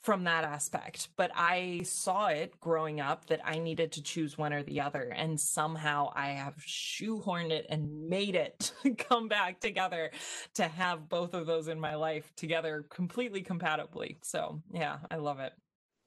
from 0.08 0.24
that 0.24 0.42
aspect. 0.42 1.10
But 1.16 1.30
I 1.34 1.82
saw 1.84 2.28
it 2.28 2.58
growing 2.60 2.98
up 2.98 3.26
that 3.26 3.42
I 3.44 3.58
needed 3.58 3.92
to 3.92 4.02
choose 4.02 4.38
one 4.38 4.54
or 4.54 4.62
the 4.62 4.80
other. 4.80 5.12
And 5.14 5.38
somehow 5.38 6.12
I 6.14 6.28
have 6.28 6.56
shoehorned 6.66 7.50
it 7.50 7.66
and 7.68 8.08
made 8.08 8.34
it 8.34 8.72
come 9.10 9.28
back 9.28 9.60
together 9.60 10.10
to 10.54 10.66
have 10.66 11.10
both 11.10 11.34
of 11.34 11.46
those 11.46 11.68
in 11.68 11.78
my 11.78 11.94
life 11.94 12.32
together 12.36 12.86
completely 12.88 13.42
compatibly. 13.42 14.16
So 14.22 14.62
yeah, 14.72 14.96
I 15.10 15.16
love 15.16 15.40
it. 15.40 15.52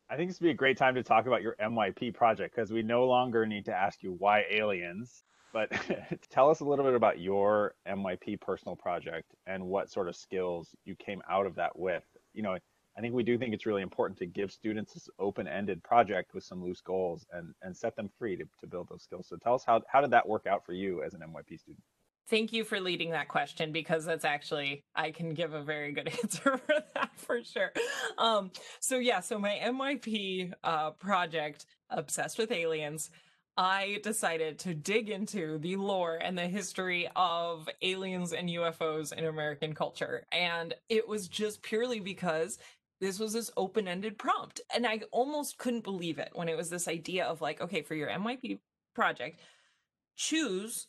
I 0.09 0.15
think 0.17 0.31
this 0.31 0.39
would 0.39 0.47
be 0.47 0.51
a 0.51 0.55
great 0.55 0.77
time 0.77 0.95
to 0.95 1.03
talk 1.03 1.27
about 1.27 1.43
your 1.43 1.55
MYP 1.61 2.15
project 2.15 2.55
because 2.55 2.71
we 2.71 2.81
no 2.81 3.05
longer 3.05 3.45
need 3.45 3.65
to 3.65 3.71
ask 3.71 4.01
you 4.01 4.15
why 4.17 4.45
aliens. 4.49 5.23
But 5.53 5.69
tell 6.31 6.49
us 6.49 6.61
a 6.61 6.65
little 6.65 6.85
bit 6.85 6.95
about 6.95 7.19
your 7.19 7.75
MYP 7.87 8.41
personal 8.41 8.75
project 8.75 9.35
and 9.45 9.63
what 9.63 9.91
sort 9.91 10.07
of 10.07 10.15
skills 10.15 10.75
you 10.85 10.95
came 10.95 11.21
out 11.29 11.45
of 11.45 11.53
that 11.57 11.77
with. 11.77 12.03
You 12.33 12.41
know, 12.41 12.57
I 12.97 13.01
think 13.01 13.13
we 13.13 13.23
do 13.23 13.37
think 13.37 13.53
it's 13.53 13.65
really 13.65 13.81
important 13.81 14.19
to 14.19 14.25
give 14.25 14.51
students 14.51 14.93
this 14.93 15.09
open-ended 15.17 15.81
project 15.83 16.33
with 16.33 16.43
some 16.43 16.63
loose 16.63 16.81
goals 16.81 17.25
and, 17.31 17.53
and 17.61 17.75
set 17.75 17.95
them 17.95 18.09
free 18.19 18.35
to, 18.35 18.43
to 18.59 18.67
build 18.67 18.89
those 18.89 19.03
skills. 19.03 19.27
So 19.27 19.37
tell 19.37 19.55
us 19.55 19.63
how, 19.65 19.81
how 19.87 20.01
did 20.01 20.11
that 20.11 20.27
work 20.27 20.45
out 20.45 20.65
for 20.65 20.73
you 20.73 21.01
as 21.03 21.13
an 21.13 21.21
MYP 21.21 21.59
student? 21.59 21.83
Thank 22.29 22.53
you 22.53 22.63
for 22.63 22.79
leading 22.79 23.11
that 23.11 23.27
question 23.27 23.71
because 23.71 24.05
that's 24.05 24.23
actually 24.23 24.85
I 24.95 25.11
can 25.11 25.33
give 25.33 25.53
a 25.53 25.63
very 25.63 25.91
good 25.91 26.07
answer 26.23 26.57
for 26.57 26.75
that 26.93 27.11
for 27.15 27.43
sure. 27.43 27.71
Um, 28.17 28.51
so 28.79 28.97
yeah, 28.97 29.19
so 29.19 29.37
my 29.37 29.59
MYP 29.61 30.53
uh, 30.63 30.91
project, 30.91 31.65
obsessed 31.89 32.37
with 32.37 32.51
aliens, 32.51 33.09
I 33.57 33.99
decided 34.01 34.59
to 34.59 34.73
dig 34.73 35.09
into 35.09 35.57
the 35.57 35.75
lore 35.75 36.15
and 36.15 36.37
the 36.37 36.47
history 36.47 37.09
of 37.15 37.67
aliens 37.81 38.31
and 38.31 38.47
UFOs 38.47 39.11
in 39.11 39.25
American 39.25 39.75
culture. 39.75 40.25
And 40.31 40.73
it 40.87 41.07
was 41.07 41.27
just 41.27 41.61
purely 41.61 41.99
because 41.99 42.59
this 43.01 43.19
was 43.19 43.33
this 43.33 43.51
open-ended 43.57 44.17
prompt 44.17 44.61
and 44.73 44.87
i 44.87 45.01
almost 45.11 45.57
couldn't 45.57 45.83
believe 45.83 46.19
it 46.19 46.29
when 46.33 46.47
it 46.47 46.55
was 46.55 46.69
this 46.69 46.87
idea 46.87 47.25
of 47.25 47.41
like 47.41 47.59
okay 47.59 47.81
for 47.81 47.95
your 47.95 48.07
myp 48.09 48.59
project 48.95 49.39
choose 50.15 50.87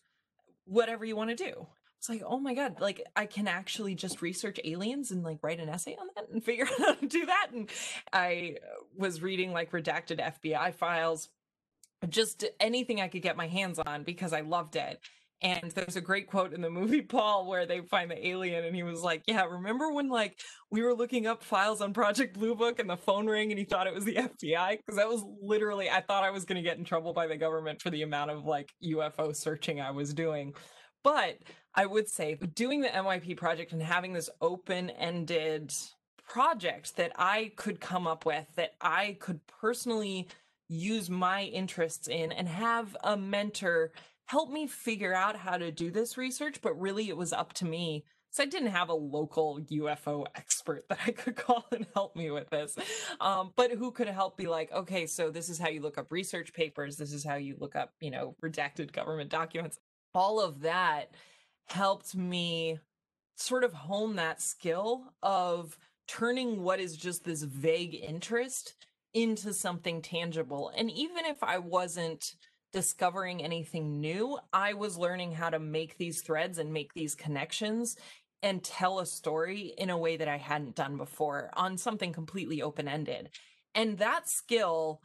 whatever 0.65 1.05
you 1.05 1.17
want 1.17 1.31
to 1.31 1.37
do. 1.37 1.67
It's 1.99 2.09
like 2.09 2.23
oh 2.27 2.41
my 2.41 2.53
god 2.53 2.81
like 2.81 3.01
i 3.15 3.27
can 3.27 3.47
actually 3.47 3.95
just 3.95 4.23
research 4.23 4.59
aliens 4.65 5.13
and 5.13 5.23
like 5.23 5.39
write 5.41 5.61
an 5.61 5.69
essay 5.69 5.97
on 6.01 6.09
that 6.17 6.29
and 6.33 6.43
figure 6.43 6.67
out 6.67 6.79
how 6.81 6.95
to 6.95 7.07
do 7.07 7.27
that 7.27 7.51
and 7.53 7.71
i 8.13 8.57
was 8.99 9.23
reading 9.23 9.53
like 9.53 9.71
redacted 9.71 10.19
fbi 10.19 10.75
files 10.75 11.29
just 12.09 12.45
anything 12.59 13.01
i 13.01 13.07
could 13.07 13.23
get 13.23 13.37
my 13.37 13.47
hands 13.47 13.79
on 13.79 14.03
because 14.03 14.33
i 14.33 14.41
loved 14.41 14.75
it 14.75 14.99
and 15.43 15.71
there's 15.73 15.97
a 15.97 16.01
great 16.01 16.29
quote 16.29 16.53
in 16.53 16.61
the 16.61 16.71
movie 16.71 17.03
Paul 17.03 17.47
where 17.47 17.67
they 17.67 17.81
find 17.81 18.11
the 18.11 18.27
alien 18.27 18.65
and 18.65 18.75
he 18.75 18.83
was 18.83 19.03
like, 19.03 19.23
Yeah, 19.27 19.45
remember 19.45 19.93
when 19.93 20.09
like 20.09 20.39
we 20.71 20.83
were 20.83 20.95
looking 20.95 21.27
up 21.27 21.43
files 21.43 21.81
on 21.81 21.93
Project 21.93 22.39
Blue 22.39 22.55
Book 22.55 22.79
and 22.79 22.89
the 22.89 22.97
phone 22.97 23.29
rang 23.29 23.51
and 23.51 23.59
he 23.59 23.65
thought 23.65 23.87
it 23.87 23.95
was 23.95 24.05
the 24.05 24.15
FBI? 24.43 24.79
Because 24.79 24.97
that 24.97 25.09
was 25.09 25.25
literally 25.43 25.91
I 25.91 26.01
thought 26.01 26.25
I 26.25 26.31
was 26.31 26.45
gonna 26.45 26.63
get 26.63 26.79
in 26.79 26.85
trouble 26.85 27.13
by 27.13 27.27
the 27.27 27.37
government 27.37 27.83
for 27.83 27.91
the 27.91 28.03
amount 28.03 28.31
of 28.31 28.45
like 28.45 28.71
UFO 28.85 29.35
searching 29.35 29.81
I 29.81 29.91
was 29.91 30.15
doing. 30.15 30.55
But 31.03 31.39
I 31.75 31.87
would 31.87 32.09
say 32.09 32.35
doing 32.55 32.81
the 32.81 32.89
MYP 32.89 33.37
project 33.37 33.73
and 33.73 33.83
having 33.83 34.13
this 34.13 34.31
open-ended 34.41 35.73
project 36.29 36.97
that 36.97 37.13
I 37.17 37.53
could 37.57 37.81
come 37.81 38.07
up 38.07 38.25
with 38.25 38.47
that 38.57 38.75
I 38.81 39.17
could 39.21 39.41
personally 39.47 40.29
use 40.69 41.11
my 41.11 41.43
interests 41.45 42.09
in 42.09 42.33
and 42.33 42.49
have 42.49 42.97
a 43.05 43.17
mentor 43.17 43.93
help 44.27 44.51
me 44.51 44.67
figure 44.67 45.15
out 45.15 45.37
how 45.37 45.57
to 45.59 45.71
do 45.71 45.91
this 45.91 46.17
research, 46.17 46.61
but 46.63 46.79
really 46.81 47.09
it 47.09 47.17
was 47.17 47.33
up 47.33 47.53
to 47.55 47.65
me. 47.65 48.05
So 48.31 48.43
I 48.43 48.47
didn't 48.47 48.71
have 48.71 48.89
a 48.89 48.95
local 48.95 49.61
UFO 49.61 50.25
expert 50.35 50.85
that 50.89 51.01
I 51.07 51.11
could 51.11 51.37
call 51.37 51.67
and 51.71 51.87
help 51.95 52.17
me 52.17 52.31
with 52.31 52.49
this. 52.49 52.77
Um, 53.21 53.53
but 53.57 53.73
who 53.73 53.91
could 53.91 54.09
help 54.09 54.39
be 54.39 54.47
like, 54.47 54.73
okay, 54.73 55.07
so 55.07 55.31
this 55.31 55.51
is 55.51 55.59
how 55.59 55.69
you 55.69 55.83
look 55.83 55.99
up 55.99 56.11
research 56.11 56.53
papers. 56.55 56.97
This 56.97 57.13
is 57.13 57.25
how 57.25 57.35
you 57.35 57.57
look 57.59 57.77
up, 57.77 57.93
you 58.01 58.11
know, 58.11 58.35
redacted 58.43 58.93
government 58.93 59.31
documents. 59.31 59.79
All 60.15 60.41
of 60.41 60.63
that 60.63 61.11
helped 61.67 62.15
me 62.15 62.79
sort 63.37 63.65
of 63.65 63.73
hone 63.73 64.17
that 64.17 64.41
skill 64.41 65.13
of 65.23 65.77
turning 66.09 66.63
what 66.63 66.81
is 66.81 66.97
just 66.97 67.25
this 67.25 67.43
vague 67.43 67.95
interest 67.95 68.75
into 69.15 69.53
something 69.53 70.01
tangible. 70.01 70.73
And 70.77 70.91
even 70.91 71.27
if 71.27 71.43
I 71.43 71.59
wasn't 71.59 72.35
discovering 72.73 73.43
anything 73.43 74.01
new. 74.01 74.39
I 74.53 74.75
was 74.75 74.99
learning 74.99 75.33
how 75.33 75.51
to 75.51 75.59
make 75.59 75.99
these 75.99 76.23
threads 76.23 76.59
and 76.59 76.73
make 76.73 76.95
these 76.95 77.15
connections 77.15 77.97
and 78.43 78.63
tell 78.63 78.99
a 78.99 79.07
story 79.07 79.75
in 79.79 79.91
a 79.91 79.99
way 79.99 80.17
that 80.17 80.29
I 80.29 80.39
hadn't 80.39 80.75
done 80.75 80.97
before 80.97 81.51
on 81.55 81.79
something 81.79 82.13
completely 82.13 82.61
open 82.61 82.89
ended. 82.89 83.31
And 83.75 83.99
that 83.99 84.29
skill, 84.29 85.01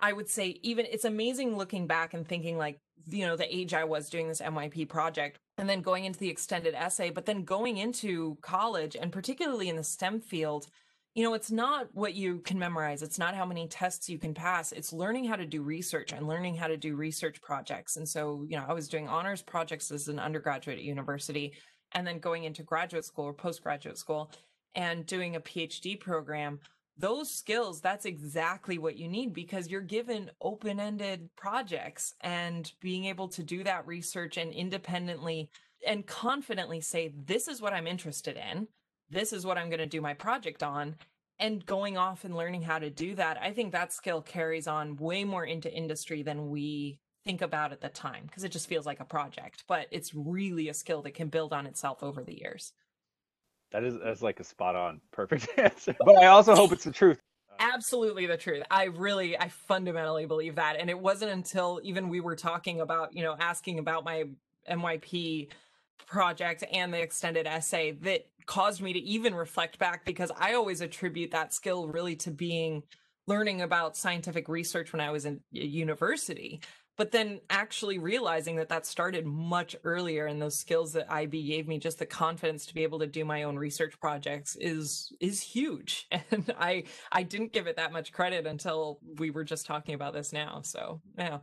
I 0.00 0.12
would 0.12 0.28
say, 0.28 0.58
even 0.62 0.86
it's 0.90 1.04
amazing 1.04 1.56
looking 1.56 1.86
back 1.86 2.14
and 2.14 2.26
thinking 2.26 2.58
like, 2.58 2.80
you 3.06 3.26
know, 3.26 3.36
the 3.36 3.54
age 3.54 3.74
I 3.74 3.84
was 3.84 4.10
doing 4.10 4.28
this 4.28 4.40
MYP 4.40 4.88
project 4.88 5.38
and 5.56 5.68
then 5.68 5.82
going 5.82 6.04
into 6.04 6.18
the 6.18 6.30
extended 6.30 6.74
essay, 6.74 7.10
but 7.10 7.26
then 7.26 7.44
going 7.44 7.76
into 7.76 8.38
college 8.42 8.96
and 8.96 9.12
particularly 9.12 9.68
in 9.68 9.76
the 9.76 9.84
STEM 9.84 10.20
field 10.20 10.66
you 11.14 11.22
know, 11.22 11.34
it's 11.34 11.52
not 11.52 11.86
what 11.92 12.14
you 12.14 12.40
can 12.40 12.58
memorize. 12.58 13.00
It's 13.00 13.20
not 13.20 13.36
how 13.36 13.46
many 13.46 13.68
tests 13.68 14.08
you 14.08 14.18
can 14.18 14.34
pass. 14.34 14.72
It's 14.72 14.92
learning 14.92 15.26
how 15.26 15.36
to 15.36 15.46
do 15.46 15.62
research 15.62 16.12
and 16.12 16.26
learning 16.26 16.56
how 16.56 16.66
to 16.66 16.76
do 16.76 16.96
research 16.96 17.40
projects. 17.40 17.96
And 17.96 18.08
so, 18.08 18.44
you 18.48 18.56
know, 18.56 18.64
I 18.68 18.72
was 18.72 18.88
doing 18.88 19.08
honors 19.08 19.40
projects 19.40 19.92
as 19.92 20.08
an 20.08 20.18
undergraduate 20.18 20.78
at 20.78 20.84
university 20.84 21.54
and 21.92 22.04
then 22.04 22.18
going 22.18 22.42
into 22.42 22.64
graduate 22.64 23.04
school 23.04 23.26
or 23.26 23.32
postgraduate 23.32 23.96
school 23.96 24.32
and 24.74 25.06
doing 25.06 25.36
a 25.36 25.40
PhD 25.40 26.00
program. 26.00 26.58
Those 26.98 27.30
skills, 27.30 27.80
that's 27.80 28.06
exactly 28.06 28.78
what 28.78 28.96
you 28.96 29.08
need 29.08 29.32
because 29.32 29.68
you're 29.68 29.82
given 29.82 30.32
open 30.40 30.80
ended 30.80 31.30
projects 31.36 32.14
and 32.22 32.70
being 32.80 33.04
able 33.04 33.28
to 33.28 33.44
do 33.44 33.62
that 33.62 33.86
research 33.86 34.36
and 34.36 34.52
independently 34.52 35.48
and 35.86 36.04
confidently 36.06 36.80
say, 36.80 37.12
this 37.24 37.46
is 37.46 37.62
what 37.62 37.72
I'm 37.72 37.86
interested 37.86 38.36
in 38.36 38.66
this 39.14 39.32
is 39.32 39.46
what 39.46 39.56
I'm 39.56 39.68
going 39.68 39.78
to 39.78 39.86
do 39.86 40.00
my 40.00 40.14
project 40.14 40.62
on 40.62 40.96
and 41.38 41.64
going 41.66 41.96
off 41.96 42.24
and 42.24 42.36
learning 42.36 42.62
how 42.62 42.78
to 42.78 42.90
do 42.90 43.14
that 43.14 43.38
i 43.42 43.52
think 43.52 43.72
that 43.72 43.92
skill 43.92 44.22
carries 44.22 44.66
on 44.66 44.96
way 44.96 45.24
more 45.24 45.44
into 45.44 45.72
industry 45.72 46.22
than 46.22 46.48
we 46.48 46.98
think 47.24 47.42
about 47.42 47.72
at 47.72 47.80
the 47.80 47.88
time 47.88 48.24
because 48.26 48.44
it 48.44 48.52
just 48.52 48.68
feels 48.68 48.86
like 48.86 49.00
a 49.00 49.04
project 49.04 49.64
but 49.66 49.86
it's 49.90 50.14
really 50.14 50.68
a 50.68 50.74
skill 50.74 51.02
that 51.02 51.14
can 51.14 51.28
build 51.28 51.52
on 51.52 51.66
itself 51.66 52.02
over 52.02 52.22
the 52.22 52.38
years. 52.38 52.72
That 53.72 53.82
is 53.82 53.94
that's 54.02 54.22
like 54.22 54.38
a 54.40 54.44
spot 54.44 54.76
on 54.76 55.00
perfect 55.10 55.48
answer 55.58 55.96
but 55.98 56.18
i 56.18 56.26
also 56.26 56.54
hope 56.54 56.72
it's 56.72 56.84
the 56.84 56.92
truth. 56.92 57.18
Absolutely 57.60 58.26
the 58.26 58.36
truth. 58.36 58.64
I 58.70 58.84
really 58.84 59.38
i 59.38 59.48
fundamentally 59.48 60.26
believe 60.26 60.56
that 60.56 60.76
and 60.78 60.90
it 60.90 60.98
wasn't 60.98 61.32
until 61.32 61.80
even 61.82 62.08
we 62.08 62.20
were 62.20 62.36
talking 62.36 62.80
about 62.80 63.14
you 63.14 63.22
know 63.22 63.36
asking 63.38 63.78
about 63.78 64.04
my 64.04 64.24
myp 64.70 65.48
project 66.06 66.64
and 66.72 66.92
the 66.92 67.00
extended 67.00 67.46
essay 67.46 67.92
that 67.92 68.26
caused 68.46 68.80
me 68.80 68.92
to 68.92 68.98
even 68.98 69.34
reflect 69.34 69.78
back 69.78 70.04
because 70.04 70.30
I 70.38 70.54
always 70.54 70.80
attribute 70.80 71.30
that 71.30 71.54
skill 71.54 71.88
really 71.88 72.16
to 72.16 72.30
being 72.30 72.82
learning 73.26 73.62
about 73.62 73.96
scientific 73.96 74.48
research 74.48 74.92
when 74.92 75.00
I 75.00 75.10
was 75.10 75.24
in 75.24 75.40
university. 75.50 76.60
But 76.96 77.10
then 77.10 77.40
actually 77.50 77.98
realizing 77.98 78.54
that 78.56 78.68
that 78.68 78.86
started 78.86 79.26
much 79.26 79.74
earlier 79.82 80.26
and 80.26 80.40
those 80.40 80.56
skills 80.56 80.92
that 80.92 81.10
IB 81.10 81.44
gave 81.48 81.66
me 81.66 81.78
just 81.78 81.98
the 81.98 82.06
confidence 82.06 82.66
to 82.66 82.74
be 82.74 82.84
able 82.84 83.00
to 83.00 83.06
do 83.08 83.24
my 83.24 83.42
own 83.42 83.56
research 83.56 83.98
projects 83.98 84.56
is 84.60 85.12
is 85.20 85.40
huge. 85.40 86.06
And 86.30 86.54
I 86.56 86.84
I 87.10 87.24
didn't 87.24 87.52
give 87.52 87.66
it 87.66 87.76
that 87.76 87.92
much 87.92 88.12
credit 88.12 88.46
until 88.46 89.00
we 89.18 89.30
were 89.30 89.42
just 89.42 89.66
talking 89.66 89.94
about 89.94 90.14
this 90.14 90.32
now. 90.32 90.60
So, 90.62 91.00
yeah. 91.18 91.38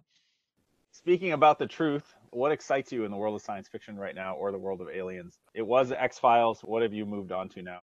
Speaking 0.91 1.31
about 1.31 1.57
the 1.57 1.67
truth, 1.67 2.13
what 2.31 2.51
excites 2.51 2.91
you 2.91 3.05
in 3.05 3.12
the 3.12 3.17
world 3.17 3.36
of 3.36 3.41
science 3.41 3.67
fiction 3.67 3.98
right 3.98 4.15
now 4.15 4.36
or 4.36 4.51
the 4.51 4.57
world 4.57 4.81
of 4.81 4.89
aliens? 4.89 5.39
It 5.53 5.65
was 5.65 5.91
X 5.91 6.19
Files. 6.19 6.62
What 6.62 6.81
have 6.81 6.93
you 6.93 7.05
moved 7.05 7.31
on 7.31 7.50
to 7.50 7.62
now? 7.62 7.79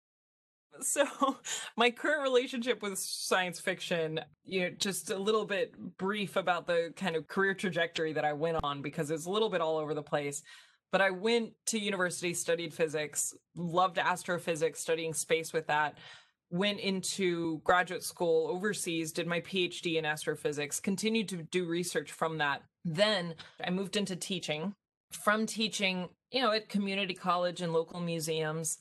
So, 0.81 1.05
my 1.77 1.91
current 1.91 2.23
relationship 2.23 2.83
with 2.83 2.99
science 2.99 3.61
fiction, 3.61 4.21
you 4.45 4.61
know, 4.61 4.71
just 4.79 5.11
a 5.11 5.19
little 5.19 5.47
bit 5.47 5.75
brief 5.97 6.37
about 6.37 6.67
the 6.67 6.93
kind 6.97 7.17
of 7.17 7.27
career 7.27 7.55
trajectory 7.55 8.13
that 8.13 8.25
I 8.25 8.35
went 8.35 8.59
on 8.63 8.83
because 8.83 9.11
it's 9.11 9.27
a 9.27 9.31
little 9.31 9.49
bit 9.49 9.61
all 9.61 9.79
over 9.79 9.95
the 9.95 10.03
place. 10.03 10.43
But 10.91 11.01
I 11.01 11.11
went 11.11 11.53
to 11.67 11.79
university, 11.79 12.33
studied 12.33 12.73
physics, 12.73 13.35
loved 13.57 13.99
astrophysics, 13.99 14.81
studying 14.81 15.13
space 15.13 15.53
with 15.53 15.67
that. 15.67 15.99
Went 16.51 16.81
into 16.81 17.61
graduate 17.65 18.03
school 18.03 18.49
overseas, 18.49 19.13
did 19.13 19.27
my 19.27 19.41
PhD 19.41 19.97
in 19.97 20.07
astrophysics, 20.07 20.81
continued 20.81 21.29
to 21.29 21.43
do 21.43 21.67
research 21.67 22.11
from 22.11 22.39
that. 22.39 22.63
Then 22.85 23.35
I 23.63 23.71
moved 23.71 23.97
into 23.97 24.17
teaching. 24.17 24.75
From 25.13 25.47
teaching, 25.47 26.09
you 26.31 26.41
know, 26.41 26.53
at 26.53 26.69
community 26.69 27.15
college 27.15 27.61
and 27.61 27.73
local 27.73 28.01
museums, 28.01 28.79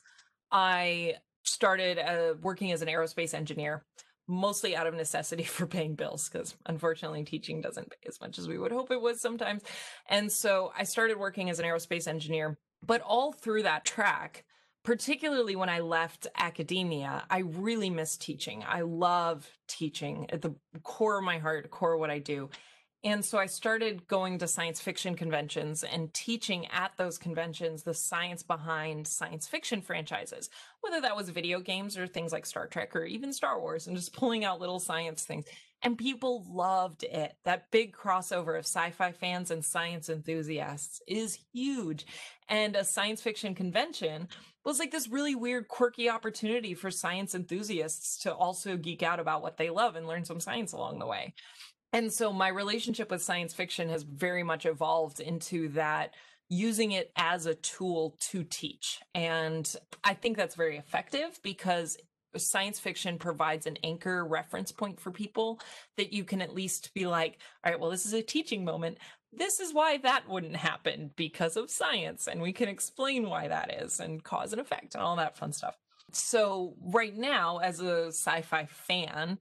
I 0.51 1.15
started 1.43 1.97
uh, 1.97 2.35
working 2.41 2.71
as 2.71 2.81
an 2.81 2.87
aerospace 2.87 3.33
engineer, 3.33 3.83
mostly 4.27 4.75
out 4.75 4.87
of 4.87 4.93
necessity 4.93 5.43
for 5.43 5.65
paying 5.65 5.95
bills, 5.95 6.29
because 6.29 6.55
unfortunately, 6.65 7.23
teaching 7.23 7.61
doesn't 7.61 7.89
pay 7.89 8.07
as 8.07 8.19
much 8.21 8.37
as 8.37 8.47
we 8.47 8.57
would 8.57 8.71
hope 8.71 8.91
it 8.91 9.01
would 9.01 9.19
sometimes. 9.19 9.63
And 10.09 10.31
so 10.31 10.71
I 10.77 10.83
started 10.83 11.17
working 11.17 11.49
as 11.49 11.59
an 11.59 11.65
aerospace 11.65 12.07
engineer. 12.07 12.57
But 12.85 13.01
all 13.01 13.31
through 13.31 13.63
that 13.63 13.85
track, 13.85 14.45
particularly 14.87 15.57
when 15.57 15.67
I 15.67 15.81
left 15.81 16.27
academia, 16.37 17.25
I 17.29 17.39
really 17.39 17.89
miss 17.89 18.15
teaching. 18.15 18.63
I 18.65 18.83
love 18.83 19.45
teaching 19.67 20.27
at 20.29 20.41
the 20.41 20.55
core 20.81 21.17
of 21.17 21.25
my 21.25 21.39
heart, 21.39 21.69
core 21.71 21.95
of 21.95 21.99
what 21.99 22.09
I 22.09 22.19
do. 22.19 22.49
And 23.03 23.23
so 23.23 23.37
I 23.37 23.47
started 23.47 24.07
going 24.07 24.37
to 24.37 24.47
science 24.47 24.79
fiction 24.79 25.15
conventions 25.15 25.83
and 25.83 26.13
teaching 26.13 26.67
at 26.67 26.93
those 26.95 27.17
conventions 27.17 27.83
the 27.83 27.93
science 27.93 28.43
behind 28.43 29.05
science 29.05 29.45
fiction 29.45 29.81
franchises, 29.81 30.49
whether 30.79 31.01
that 31.01 31.17
was 31.17 31.31
video 31.31 31.59
games 31.59 31.97
or 31.97 32.07
things 32.07 32.31
like 32.31 32.45
Star 32.45 32.65
Trek 32.65 32.95
or 32.95 33.03
even 33.03 33.33
Star 33.33 33.59
Wars, 33.59 33.87
and 33.87 33.97
just 33.97 34.13
pulling 34.13 34.45
out 34.45 34.61
little 34.61 34.79
science 34.79 35.25
things. 35.25 35.47
And 35.83 35.97
people 35.97 36.45
loved 36.49 37.03
it. 37.03 37.33
That 37.45 37.69
big 37.71 37.95
crossover 37.95 38.57
of 38.57 38.65
sci 38.65 38.89
fi 38.91 39.11
fans 39.11 39.51
and 39.51 39.63
science 39.63 40.09
enthusiasts 40.09 41.01
is 41.07 41.37
huge. 41.53 42.05
And 42.49 42.75
a 42.75 42.83
science 42.83 43.21
fiction 43.21 43.53
convention 43.53 44.27
was 44.65 44.79
like 44.79 44.91
this 44.91 45.07
really 45.07 45.35
weird, 45.35 45.67
quirky 45.67 46.09
opportunity 46.09 46.73
for 46.73 46.91
science 46.91 47.35
enthusiasts 47.35 48.17
to 48.23 48.33
also 48.33 48.75
geek 48.75 49.03
out 49.03 49.19
about 49.19 49.41
what 49.41 49.57
they 49.57 49.69
love 49.69 49.95
and 49.95 50.07
learn 50.07 50.25
some 50.25 50.39
science 50.39 50.73
along 50.73 50.99
the 50.99 51.05
way. 51.05 51.33
And 51.93 52.11
so 52.11 52.33
my 52.33 52.49
relationship 52.49 53.11
with 53.11 53.21
science 53.21 53.53
fiction 53.53 53.89
has 53.89 54.03
very 54.03 54.43
much 54.43 54.65
evolved 54.65 55.19
into 55.19 55.69
that 55.69 56.15
using 56.49 56.91
it 56.91 57.11
as 57.15 57.45
a 57.45 57.55
tool 57.55 58.17
to 58.19 58.43
teach. 58.43 58.99
And 59.13 59.73
I 60.03 60.13
think 60.13 60.37
that's 60.37 60.55
very 60.55 60.77
effective 60.77 61.39
because 61.43 61.97
science 62.39 62.79
fiction 62.79 63.17
provides 63.17 63.65
an 63.65 63.77
anchor 63.83 64.25
reference 64.25 64.71
point 64.71 64.99
for 64.99 65.11
people 65.11 65.59
that 65.97 66.13
you 66.13 66.23
can 66.23 66.41
at 66.41 66.55
least 66.55 66.93
be 66.93 67.07
like, 67.07 67.39
all 67.63 67.71
right, 67.71 67.79
well, 67.79 67.91
this 67.91 68.05
is 68.05 68.13
a 68.13 68.21
teaching 68.21 68.63
moment. 68.65 68.97
This 69.33 69.59
is 69.59 69.73
why 69.73 69.97
that 69.97 70.27
wouldn't 70.27 70.55
happen 70.55 71.11
because 71.15 71.57
of 71.57 71.69
science. 71.69 72.27
And 72.27 72.41
we 72.41 72.53
can 72.53 72.69
explain 72.69 73.29
why 73.29 73.47
that 73.47 73.81
is 73.81 73.99
and 73.99 74.23
cause 74.23 74.51
and 74.53 74.61
effect 74.61 74.95
and 74.95 75.03
all 75.03 75.15
that 75.17 75.37
fun 75.37 75.51
stuff. 75.51 75.75
So, 76.13 76.75
right 76.81 77.15
now, 77.15 77.57
as 77.57 77.81
a 77.81 78.07
sci 78.07 78.41
fi 78.41 78.65
fan, 78.65 79.37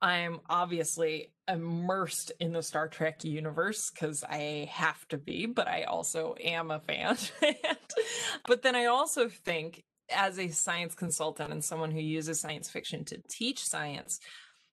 I'm 0.00 0.40
obviously 0.48 1.32
immersed 1.48 2.32
in 2.40 2.52
the 2.52 2.62
Star 2.62 2.88
Trek 2.88 3.24
universe 3.24 3.90
because 3.90 4.24
I 4.24 4.68
have 4.70 5.06
to 5.08 5.18
be, 5.18 5.46
but 5.46 5.68
I 5.68 5.84
also 5.84 6.34
am 6.42 6.70
a 6.70 6.80
fan. 6.80 7.16
but 8.46 8.62
then 8.62 8.74
I 8.74 8.86
also 8.86 9.28
think, 9.28 9.84
as 10.10 10.38
a 10.38 10.48
science 10.48 10.94
consultant 10.94 11.52
and 11.52 11.64
someone 11.64 11.90
who 11.90 12.00
uses 12.00 12.40
science 12.40 12.68
fiction 12.68 13.04
to 13.06 13.20
teach 13.28 13.64
science, 13.64 14.20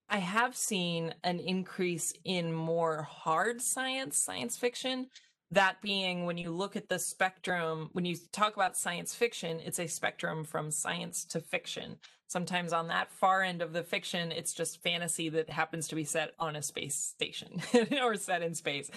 I 0.09 0.17
have 0.17 0.55
seen 0.55 1.13
an 1.23 1.39
increase 1.39 2.13
in 2.23 2.53
more 2.53 3.03
hard 3.03 3.61
science, 3.61 4.17
science 4.17 4.57
fiction. 4.57 5.07
That 5.51 5.81
being 5.81 6.25
when 6.25 6.37
you 6.37 6.51
look 6.51 6.75
at 6.75 6.89
the 6.89 6.99
spectrum, 6.99 7.89
when 7.93 8.05
you 8.05 8.17
talk 8.31 8.55
about 8.55 8.75
science 8.75 9.13
fiction, 9.13 9.59
it's 9.59 9.79
a 9.79 9.87
spectrum 9.87 10.43
from 10.43 10.71
science 10.71 11.25
to 11.25 11.41
fiction. 11.41 11.97
Sometimes 12.27 12.73
on 12.73 12.87
that 12.87 13.11
far 13.11 13.43
end 13.43 13.61
of 13.61 13.73
the 13.73 13.83
fiction, 13.83 14.31
it's 14.31 14.53
just 14.53 14.81
fantasy 14.81 15.29
that 15.29 15.51
happens 15.51 15.87
to 15.89 15.95
be 15.95 16.03
set 16.03 16.31
on 16.39 16.55
a 16.55 16.63
space 16.63 16.95
station 16.95 17.61
or 18.03 18.15
set 18.15 18.41
in 18.41 18.55
space. 18.55 18.89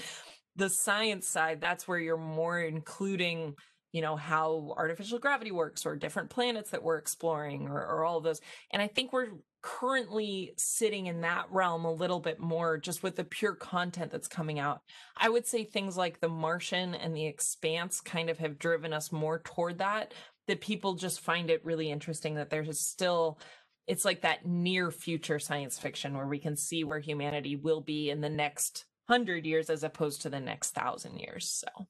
The 0.56 0.70
science 0.70 1.28
side, 1.28 1.60
that's 1.60 1.86
where 1.86 1.98
you're 1.98 2.16
more 2.16 2.58
including, 2.58 3.54
you 3.96 4.02
know, 4.02 4.14
how 4.14 4.74
artificial 4.76 5.18
gravity 5.18 5.50
works 5.50 5.86
or 5.86 5.96
different 5.96 6.28
planets 6.28 6.68
that 6.68 6.82
we're 6.82 6.98
exploring 6.98 7.66
or, 7.66 7.80
or 7.80 8.04
all 8.04 8.18
of 8.18 8.24
those. 8.24 8.42
And 8.70 8.82
I 8.82 8.88
think 8.88 9.10
we're 9.10 9.30
currently 9.62 10.52
sitting 10.58 11.06
in 11.06 11.22
that 11.22 11.46
realm 11.50 11.86
a 11.86 11.92
little 11.92 12.20
bit 12.20 12.38
more 12.38 12.76
just 12.76 13.02
with 13.02 13.16
the 13.16 13.24
pure 13.24 13.54
content 13.54 14.12
that's 14.12 14.28
coming 14.28 14.58
out. 14.58 14.82
I 15.16 15.30
would 15.30 15.46
say 15.46 15.64
things 15.64 15.96
like 15.96 16.20
The 16.20 16.28
Martian 16.28 16.94
and 16.94 17.16
The 17.16 17.24
Expanse 17.24 18.02
kind 18.02 18.28
of 18.28 18.36
have 18.36 18.58
driven 18.58 18.92
us 18.92 19.10
more 19.10 19.38
toward 19.42 19.78
that 19.78 20.12
that 20.46 20.60
people 20.60 20.92
just 20.92 21.20
find 21.20 21.48
it 21.48 21.64
really 21.64 21.90
interesting 21.90 22.34
that 22.34 22.50
there's 22.50 22.78
still 22.78 23.38
it's 23.86 24.04
like 24.04 24.20
that 24.20 24.44
near 24.44 24.90
future 24.90 25.38
science 25.38 25.78
fiction 25.78 26.14
where 26.14 26.26
we 26.26 26.38
can 26.38 26.54
see 26.54 26.84
where 26.84 27.00
humanity 27.00 27.56
will 27.56 27.80
be 27.80 28.10
in 28.10 28.20
the 28.20 28.28
next 28.28 28.84
hundred 29.08 29.46
years 29.46 29.70
as 29.70 29.82
opposed 29.82 30.20
to 30.20 30.28
the 30.28 30.40
next 30.40 30.74
thousand 30.74 31.16
years. 31.18 31.48
So 31.48 31.86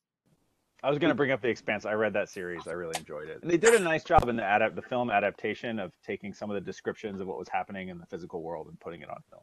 I 0.86 0.88
was 0.88 1.00
going 1.00 1.08
to 1.08 1.16
bring 1.16 1.32
up 1.32 1.42
the 1.42 1.48
Expanse. 1.48 1.84
I 1.84 1.94
read 1.94 2.12
that 2.12 2.28
series. 2.28 2.68
I 2.68 2.70
really 2.70 2.96
enjoyed 2.96 3.28
it. 3.28 3.40
And 3.42 3.50
they 3.50 3.56
did 3.56 3.74
a 3.74 3.80
nice 3.80 4.04
job 4.04 4.28
in 4.28 4.36
the 4.36 4.44
adapt 4.44 4.76
the 4.76 4.82
film 4.82 5.10
adaptation 5.10 5.80
of 5.80 5.90
taking 6.06 6.32
some 6.32 6.48
of 6.48 6.54
the 6.54 6.60
descriptions 6.60 7.20
of 7.20 7.26
what 7.26 7.40
was 7.40 7.48
happening 7.48 7.88
in 7.88 7.98
the 7.98 8.06
physical 8.06 8.40
world 8.40 8.68
and 8.68 8.78
putting 8.78 9.00
it 9.00 9.10
on 9.10 9.16
film. 9.28 9.42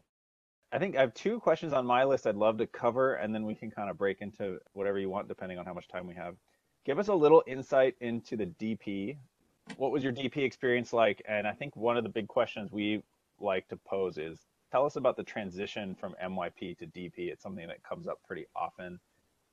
I 0.71 0.79
think 0.79 0.95
I 0.95 1.01
have 1.01 1.13
two 1.13 1.41
questions 1.41 1.73
on 1.73 1.85
my 1.85 2.05
list 2.05 2.25
I'd 2.27 2.37
love 2.37 2.59
to 2.59 2.67
cover, 2.67 3.15
and 3.15 3.35
then 3.35 3.45
we 3.45 3.55
can 3.55 3.69
kind 3.69 3.89
of 3.89 3.97
break 3.97 4.21
into 4.21 4.57
whatever 4.71 4.99
you 4.99 5.09
want 5.09 5.27
depending 5.27 5.59
on 5.59 5.65
how 5.65 5.73
much 5.73 5.89
time 5.89 6.07
we 6.07 6.15
have 6.15 6.35
give 6.85 6.97
us 6.97 7.09
a 7.09 7.13
little 7.13 7.43
insight 7.45 7.95
into 7.99 8.37
the 8.37 8.45
DP. 8.45 9.17
What 9.75 9.91
was 9.91 10.01
your 10.01 10.13
DP 10.13 10.37
experience 10.37 10.93
like? 10.93 11.21
And 11.27 11.45
I 11.45 11.51
think 11.51 11.75
one 11.75 11.97
of 11.97 12.03
the 12.03 12.09
big 12.09 12.29
questions 12.29 12.71
we 12.71 13.03
like 13.39 13.67
to 13.67 13.75
pose 13.75 14.17
is 14.17 14.39
tell 14.71 14.85
us 14.85 14.95
about 14.95 15.17
the 15.17 15.23
transition 15.23 15.93
from 15.95 16.15
MYP 16.23 16.77
to 16.77 16.87
DP. 16.87 17.31
It's 17.31 17.43
something 17.43 17.67
that 17.67 17.83
comes 17.83 18.07
up 18.07 18.19
pretty 18.25 18.45
often. 18.55 18.99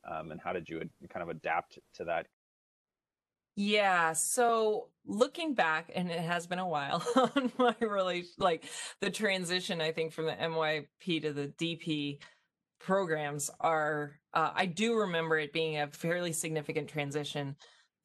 Um, 0.08 0.30
and 0.30 0.40
how 0.40 0.52
did 0.52 0.68
you 0.68 0.80
kind 1.08 1.22
of 1.22 1.28
adapt 1.28 1.78
to 1.94 2.04
that? 2.04 2.26
Yeah, 3.56 4.12
so 4.12 4.88
looking 5.04 5.54
back, 5.54 5.90
and 5.94 6.10
it 6.10 6.20
has 6.20 6.46
been 6.46 6.60
a 6.60 6.68
while 6.68 7.04
on 7.36 7.52
my 7.58 7.74
relation, 7.80 8.30
like 8.38 8.64
the 9.00 9.10
transition, 9.10 9.80
I 9.80 9.92
think, 9.92 10.12
from 10.12 10.26
the 10.26 10.32
MYP 10.32 11.22
to 11.22 11.32
the 11.32 11.48
DP 11.48 12.18
programs 12.80 13.50
are 13.60 14.18
uh, 14.34 14.50
i 14.54 14.66
do 14.66 14.96
remember 14.96 15.38
it 15.38 15.52
being 15.52 15.78
a 15.78 15.86
fairly 15.88 16.32
significant 16.32 16.88
transition 16.88 17.54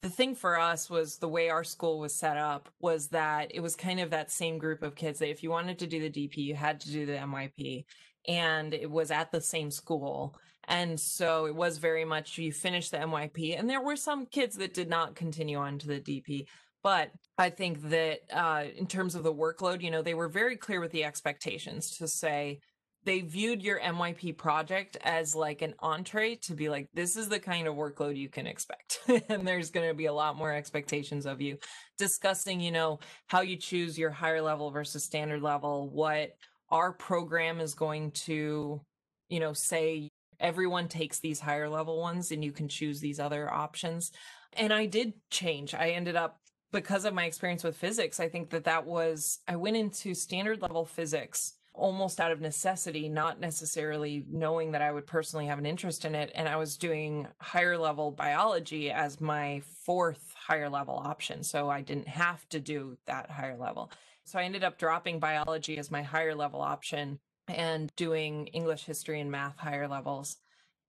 the 0.01 0.09
thing 0.09 0.35
for 0.35 0.59
us 0.59 0.89
was 0.89 1.17
the 1.17 1.29
way 1.29 1.49
our 1.49 1.63
school 1.63 1.97
was 1.97 2.13
set 2.13 2.37
up 2.37 2.69
was 2.81 3.07
that 3.07 3.49
it 3.55 3.61
was 3.61 3.75
kind 3.75 3.99
of 3.99 4.11
that 4.11 4.29
same 4.29 4.57
group 4.57 4.83
of 4.83 4.93
kids 4.93 5.17
that 5.17 5.29
if 5.29 5.41
you 5.41 5.49
wanted 5.49 5.79
to 5.79 5.87
do 5.87 6.01
the 6.01 6.09
dp 6.09 6.35
you 6.35 6.53
had 6.53 6.79
to 6.79 6.91
do 6.91 7.05
the 7.05 7.13
myp 7.13 7.85
and 8.27 8.73
it 8.73 8.91
was 8.91 9.11
at 9.11 9.31
the 9.31 9.41
same 9.41 9.71
school 9.71 10.37
and 10.67 10.99
so 10.99 11.45
it 11.45 11.55
was 11.55 11.77
very 11.77 12.05
much 12.05 12.37
you 12.37 12.51
finish 12.51 12.89
the 12.89 12.97
myp 12.97 13.57
and 13.57 13.69
there 13.69 13.81
were 13.81 13.95
some 13.95 14.25
kids 14.25 14.55
that 14.55 14.73
did 14.73 14.89
not 14.89 15.15
continue 15.15 15.57
on 15.57 15.77
to 15.77 15.87
the 15.87 15.99
dp 15.99 16.45
but 16.83 17.11
i 17.37 17.49
think 17.49 17.89
that 17.89 18.19
uh, 18.31 18.63
in 18.77 18.87
terms 18.87 19.15
of 19.15 19.23
the 19.23 19.33
workload 19.33 19.81
you 19.81 19.91
know 19.91 20.01
they 20.01 20.13
were 20.13 20.29
very 20.29 20.55
clear 20.55 20.79
with 20.79 20.91
the 20.91 21.03
expectations 21.03 21.97
to 21.97 22.07
say 22.07 22.59
they 23.05 23.21
viewed 23.21 23.61
your 23.61 23.79
MYP 23.79 24.35
project 24.35 24.97
as 25.03 25.35
like 25.35 25.61
an 25.61 25.75
entree 25.79 26.35
to 26.37 26.53
be 26.53 26.69
like, 26.69 26.89
this 26.93 27.15
is 27.15 27.29
the 27.29 27.39
kind 27.39 27.67
of 27.67 27.75
workload 27.75 28.17
you 28.17 28.29
can 28.29 28.47
expect. 28.47 28.99
and 29.29 29.47
there's 29.47 29.69
going 29.69 29.87
to 29.87 29.93
be 29.93 30.07
a 30.07 30.13
lot 30.13 30.35
more 30.35 30.51
expectations 30.51 31.25
of 31.25 31.39
you. 31.39 31.57
Discussing, 31.97 32.59
you 32.59 32.71
know, 32.71 32.99
how 33.27 33.41
you 33.41 33.57
choose 33.57 33.97
your 33.97 34.09
higher 34.09 34.41
level 34.41 34.71
versus 34.71 35.03
standard 35.03 35.43
level, 35.43 35.89
what 35.91 36.31
our 36.71 36.91
program 36.91 37.59
is 37.59 37.75
going 37.75 38.11
to, 38.11 38.81
you 39.29 39.39
know, 39.39 39.53
say 39.53 40.09
everyone 40.39 40.87
takes 40.87 41.19
these 41.19 41.39
higher 41.39 41.69
level 41.69 41.99
ones 41.99 42.31
and 42.31 42.43
you 42.43 42.51
can 42.51 42.67
choose 42.67 42.99
these 42.99 43.19
other 43.19 43.51
options. 43.51 44.11
And 44.53 44.73
I 44.73 44.85
did 44.85 45.13
change. 45.29 45.73
I 45.73 45.89
ended 45.89 46.15
up 46.15 46.39
because 46.71 47.05
of 47.05 47.13
my 47.13 47.25
experience 47.25 47.63
with 47.63 47.77
physics, 47.77 48.19
I 48.19 48.27
think 48.27 48.49
that 48.49 48.65
that 48.65 48.85
was 48.85 49.39
I 49.47 49.55
went 49.55 49.77
into 49.77 50.13
standard 50.13 50.61
level 50.61 50.85
physics 50.85 51.53
almost 51.77 52.19
out 52.19 52.31
of 52.31 52.41
necessity, 52.41 53.09
not 53.09 53.39
necessarily 53.39 54.25
knowing 54.29 54.71
that 54.71 54.81
I 54.81 54.91
would 54.91 55.05
personally 55.05 55.45
have 55.47 55.59
an 55.59 55.65
interest 55.65 56.05
in 56.05 56.15
it. 56.15 56.31
And 56.35 56.47
I 56.47 56.55
was 56.55 56.77
doing 56.77 57.27
higher 57.39 57.77
level 57.77 58.11
biology 58.11 58.91
as 58.91 59.21
my 59.21 59.61
fourth 59.85 60.33
higher 60.35 60.69
level 60.69 60.95
option. 60.95 61.43
So 61.43 61.69
I 61.69 61.81
didn't 61.81 62.07
have 62.07 62.47
to 62.49 62.59
do 62.59 62.97
that 63.07 63.29
higher 63.29 63.57
level. 63.57 63.91
So 64.25 64.39
I 64.39 64.43
ended 64.43 64.63
up 64.63 64.77
dropping 64.77 65.19
biology 65.19 65.77
as 65.77 65.91
my 65.91 66.01
higher 66.01 66.35
level 66.35 66.61
option 66.61 67.19
and 67.47 67.91
doing 67.95 68.47
English, 68.47 68.85
history, 68.85 69.19
and 69.21 69.31
math 69.31 69.57
higher 69.57 69.87
levels. 69.87 70.37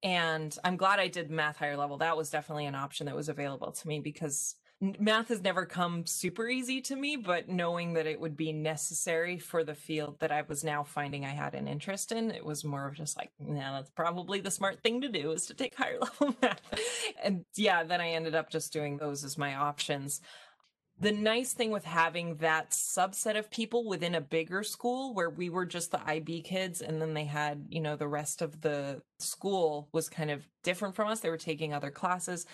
And 0.03 0.57
I'm 0.65 0.77
glad 0.77 1.01
I 1.01 1.09
did 1.09 1.31
math 1.31 1.57
higher 1.57 1.77
level. 1.77 1.99
That 1.99 2.17
was 2.17 2.31
definitely 2.31 2.67
an 2.67 2.75
option 2.75 3.07
that 3.07 3.17
was 3.17 3.29
available 3.29 3.73
to 3.73 3.89
me 3.89 4.01
because 4.01 4.57
math 4.99 5.29
has 5.29 5.43
never 5.43 5.65
come 5.65 6.05
super 6.05 6.49
easy 6.49 6.81
to 6.83 6.97
me, 6.97 7.17
but 7.17 7.49
knowing 7.49 7.95
that 7.95 8.07
it 8.07 8.21
would 8.21 8.37
be 8.37 8.53
necessary 8.53 9.39
for 9.39 9.65
the 9.65 9.75
field 9.75 10.21
that 10.21 10.31
I 10.31 10.43
was 10.43 10.63
now 10.63 10.85
finding 10.85 11.25
I 11.25 11.31
had 11.31 11.55
an 11.55 11.67
interest 11.67 12.13
in, 12.13 12.31
it 12.31 12.45
was 12.45 12.65
more 12.65 12.87
of 12.87 12.95
just 12.95 13.17
like, 13.17 13.31
yeah, 13.41 13.73
that's 13.73 13.91
probably 13.91 14.41
the 14.41 14.51
smart 14.51 14.83
thing 14.83 15.01
to 15.01 15.09
do 15.09 15.33
is 15.33 15.47
to 15.47 15.55
take 15.55 15.75
higher 15.77 15.99
level 15.99 16.37
math. 16.43 16.61
and 17.23 17.45
yeah, 17.57 17.85
then 17.85 18.01
I 18.01 18.11
ended 18.11 18.35
up 18.35 18.51
just 18.51 18.73
doing 18.73 18.99
those 18.99 19.25
as 19.25 19.39
my 19.39 19.55
options. 19.55 20.21
The 20.99 21.13
nice 21.13 21.53
thing 21.53 21.71
with 21.71 21.85
having 21.85 22.37
that 22.37 22.71
subset 22.71 23.39
of 23.39 23.51
people 23.51 23.87
within 23.87 24.15
a 24.15 24.21
bigger 24.21 24.63
school 24.63 25.13
where 25.13 25.29
we 25.29 25.51
were 25.51 25.67
just 25.67 25.91
the 25.91 26.01
IB 26.09 26.41
kids 26.41 26.81
and 26.81 27.03
then 27.03 27.13
they 27.13 27.27
had, 27.27 27.67
you 27.69 27.81
know, 27.81 27.97
the 27.97 28.09
rest 28.09 28.41
of 28.41 28.63
the 28.63 29.03
school 29.19 29.89
was 29.93 30.09
kind 30.09 30.31
of 30.31 30.47
different 30.65 30.97
from 30.97 31.09
us. 31.09 31.21
They 31.21 31.29
were 31.29 31.37
taking 31.37 31.75
other 31.75 31.91
classes 31.91 32.47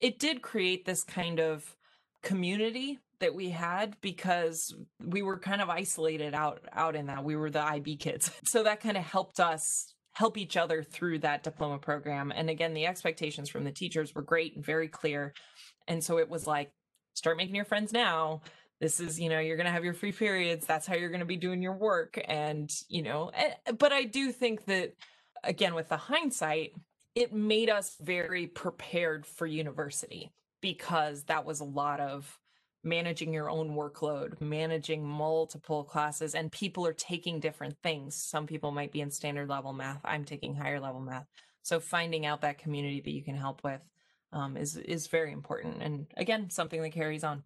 it 0.00 0.18
did 0.18 0.42
create 0.42 0.84
this 0.84 1.02
kind 1.02 1.40
of 1.40 1.76
community 2.22 2.98
that 3.20 3.34
we 3.34 3.50
had 3.50 3.96
because 4.00 4.74
we 5.02 5.22
were 5.22 5.38
kind 5.38 5.62
of 5.62 5.70
isolated 5.70 6.34
out 6.34 6.60
out 6.72 6.96
in 6.96 7.06
that 7.06 7.24
we 7.24 7.36
were 7.36 7.50
the 7.50 7.64
IB 7.64 7.96
kids. 7.96 8.30
So 8.44 8.62
that 8.64 8.80
kind 8.80 8.96
of 8.96 9.04
helped 9.04 9.40
us 9.40 9.94
help 10.12 10.38
each 10.38 10.56
other 10.56 10.82
through 10.82 11.20
that 11.20 11.42
diploma 11.42 11.78
program. 11.78 12.32
And 12.34 12.48
again, 12.48 12.74
the 12.74 12.86
expectations 12.86 13.50
from 13.50 13.64
the 13.64 13.72
teachers 13.72 14.14
were 14.14 14.22
great 14.22 14.56
and 14.56 14.64
very 14.64 14.88
clear. 14.88 15.34
And 15.86 16.02
so 16.02 16.18
it 16.18 16.30
was 16.30 16.46
like 16.46 16.70
start 17.16 17.36
making 17.36 17.54
your 17.54 17.64
friends 17.64 17.92
now. 17.92 18.42
This 18.80 19.00
is, 19.00 19.18
you 19.18 19.30
know, 19.30 19.40
you're 19.40 19.56
going 19.56 19.66
to 19.66 19.72
have 19.72 19.84
your 19.84 19.94
free 19.94 20.12
periods. 20.12 20.66
That's 20.66 20.86
how 20.86 20.94
you're 20.94 21.08
going 21.08 21.20
to 21.20 21.26
be 21.26 21.36
doing 21.36 21.62
your 21.62 21.76
work 21.76 22.20
and, 22.28 22.70
you 22.88 23.02
know, 23.02 23.30
eh, 23.34 23.54
but 23.78 23.92
I 23.92 24.04
do 24.04 24.30
think 24.30 24.66
that 24.66 24.92
again 25.42 25.74
with 25.74 25.88
the 25.88 25.96
hindsight, 25.96 26.72
it 27.14 27.32
made 27.32 27.70
us 27.70 27.96
very 28.00 28.46
prepared 28.46 29.24
for 29.24 29.46
university 29.46 30.30
because 30.60 31.24
that 31.24 31.46
was 31.46 31.60
a 31.60 31.64
lot 31.64 32.00
of 32.00 32.38
managing 32.84 33.32
your 33.32 33.50
own 33.50 33.70
workload, 33.70 34.40
managing 34.40 35.04
multiple 35.04 35.82
classes, 35.82 36.34
and 36.34 36.52
people 36.52 36.86
are 36.86 36.92
taking 36.92 37.40
different 37.40 37.76
things. 37.82 38.14
Some 38.14 38.46
people 38.46 38.70
might 38.70 38.92
be 38.92 39.00
in 39.00 39.10
standard 39.10 39.48
level 39.48 39.72
math. 39.72 40.00
I'm 40.04 40.24
taking 40.24 40.54
higher 40.54 40.78
level 40.78 41.00
math. 41.00 41.26
So 41.62 41.80
finding 41.80 42.26
out 42.26 42.42
that 42.42 42.58
community 42.58 43.00
that 43.00 43.10
you 43.10 43.24
can 43.24 43.34
help 43.34 43.64
with 43.64 43.80
um, 44.36 44.56
is 44.56 44.76
is 44.76 45.06
very 45.06 45.32
important, 45.32 45.82
and 45.82 46.06
again, 46.16 46.50
something 46.50 46.82
that 46.82 46.92
carries 46.92 47.24
on. 47.24 47.42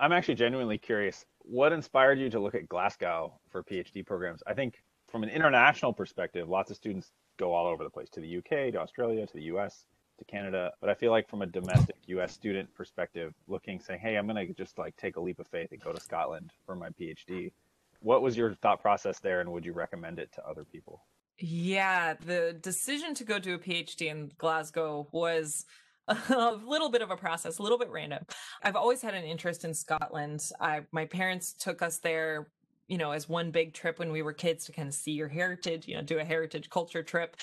I'm 0.00 0.12
actually 0.12 0.34
genuinely 0.34 0.78
curious. 0.78 1.24
What 1.40 1.72
inspired 1.72 2.18
you 2.18 2.30
to 2.30 2.40
look 2.40 2.54
at 2.54 2.68
Glasgow 2.68 3.38
for 3.50 3.62
PhD 3.62 4.04
programs? 4.04 4.42
I 4.46 4.54
think 4.54 4.82
from 5.08 5.22
an 5.22 5.28
international 5.28 5.92
perspective, 5.92 6.48
lots 6.48 6.70
of 6.70 6.76
students 6.76 7.12
go 7.38 7.52
all 7.52 7.66
over 7.66 7.84
the 7.84 7.90
place 7.90 8.08
to 8.10 8.20
the 8.20 8.38
UK, 8.38 8.72
to 8.72 8.78
Australia, 8.78 9.26
to 9.26 9.32
the 9.34 9.44
US, 9.54 9.84
to 10.18 10.24
Canada. 10.24 10.72
But 10.80 10.90
I 10.90 10.94
feel 10.94 11.10
like 11.10 11.28
from 11.28 11.42
a 11.42 11.46
domestic 11.46 11.96
US 12.06 12.32
student 12.32 12.72
perspective, 12.74 13.34
looking, 13.46 13.80
saying, 13.80 14.00
hey, 14.00 14.16
I'm 14.16 14.26
going 14.26 14.46
to 14.46 14.54
just 14.54 14.78
like 14.78 14.96
take 14.96 15.16
a 15.16 15.20
leap 15.20 15.38
of 15.38 15.46
faith 15.46 15.72
and 15.72 15.80
go 15.80 15.92
to 15.92 16.00
Scotland 16.00 16.52
for 16.64 16.74
my 16.74 16.88
PhD. 16.90 17.52
What 18.00 18.22
was 18.22 18.36
your 18.36 18.54
thought 18.54 18.80
process 18.80 19.18
there, 19.20 19.40
and 19.40 19.52
would 19.52 19.64
you 19.64 19.72
recommend 19.72 20.18
it 20.18 20.32
to 20.32 20.46
other 20.46 20.64
people? 20.64 21.02
Yeah, 21.38 22.14
the 22.14 22.56
decision 22.60 23.14
to 23.14 23.24
go 23.24 23.38
do 23.38 23.54
a 23.54 23.58
PhD 23.58 24.10
in 24.10 24.32
Glasgow 24.38 25.08
was 25.12 25.66
a 26.08 26.58
little 26.64 26.90
bit 26.90 27.02
of 27.02 27.10
a 27.10 27.16
process, 27.16 27.58
a 27.58 27.62
little 27.62 27.78
bit 27.78 27.90
random. 27.90 28.24
I've 28.62 28.76
always 28.76 29.02
had 29.02 29.14
an 29.14 29.24
interest 29.24 29.64
in 29.64 29.74
Scotland. 29.74 30.48
I 30.60 30.82
my 30.92 31.04
parents 31.04 31.52
took 31.52 31.82
us 31.82 31.98
there 31.98 32.48
you 32.88 32.98
know, 32.98 33.12
as 33.12 33.28
one 33.28 33.50
big 33.50 33.74
trip 33.74 33.98
when 33.98 34.12
we 34.12 34.22
were 34.22 34.32
kids 34.32 34.64
to 34.66 34.72
kind 34.72 34.88
of 34.88 34.94
see 34.94 35.12
your 35.12 35.28
heritage, 35.28 35.88
you 35.88 35.96
know, 35.96 36.02
do 36.02 36.18
a 36.18 36.24
heritage 36.24 36.70
culture 36.70 37.02
trip. 37.02 37.36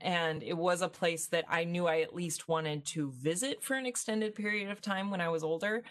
And 0.00 0.42
it 0.42 0.56
was 0.56 0.82
a 0.82 0.88
place 0.88 1.26
that 1.28 1.44
I 1.48 1.64
knew 1.64 1.86
I 1.86 2.00
at 2.00 2.14
least 2.14 2.48
wanted 2.48 2.84
to 2.86 3.12
visit 3.12 3.62
for 3.62 3.74
an 3.74 3.86
extended 3.86 4.34
period 4.34 4.70
of 4.70 4.80
time 4.80 5.10
when 5.10 5.20
I 5.20 5.28
was 5.28 5.42
older. 5.42 5.82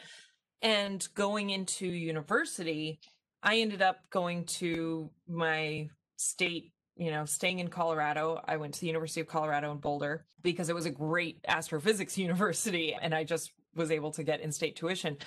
And 0.61 1.05
going 1.13 1.49
into 1.51 1.85
university, 1.85 2.99
I 3.43 3.57
ended 3.57 3.81
up 3.81 3.99
going 4.09 4.45
to 4.45 5.09
my 5.27 5.89
state, 6.15 6.71
you 6.97 7.11
know, 7.11 7.25
staying 7.25 7.59
in 7.59 7.67
Colorado. 7.67 8.41
I 8.45 8.57
went 8.57 8.73
to 8.75 8.81
the 8.81 8.87
University 8.87 9.21
of 9.21 9.27
Colorado 9.27 9.71
in 9.71 9.77
Boulder 9.77 10.25
because 10.41 10.69
it 10.69 10.75
was 10.75 10.85
a 10.85 10.91
great 10.91 11.39
astrophysics 11.47 12.17
university 12.17 12.95
and 12.99 13.13
I 13.13 13.23
just 13.23 13.51
was 13.75 13.91
able 13.91 14.11
to 14.11 14.23
get 14.23 14.41
in 14.41 14.51
state 14.51 14.75
tuition 14.75 15.17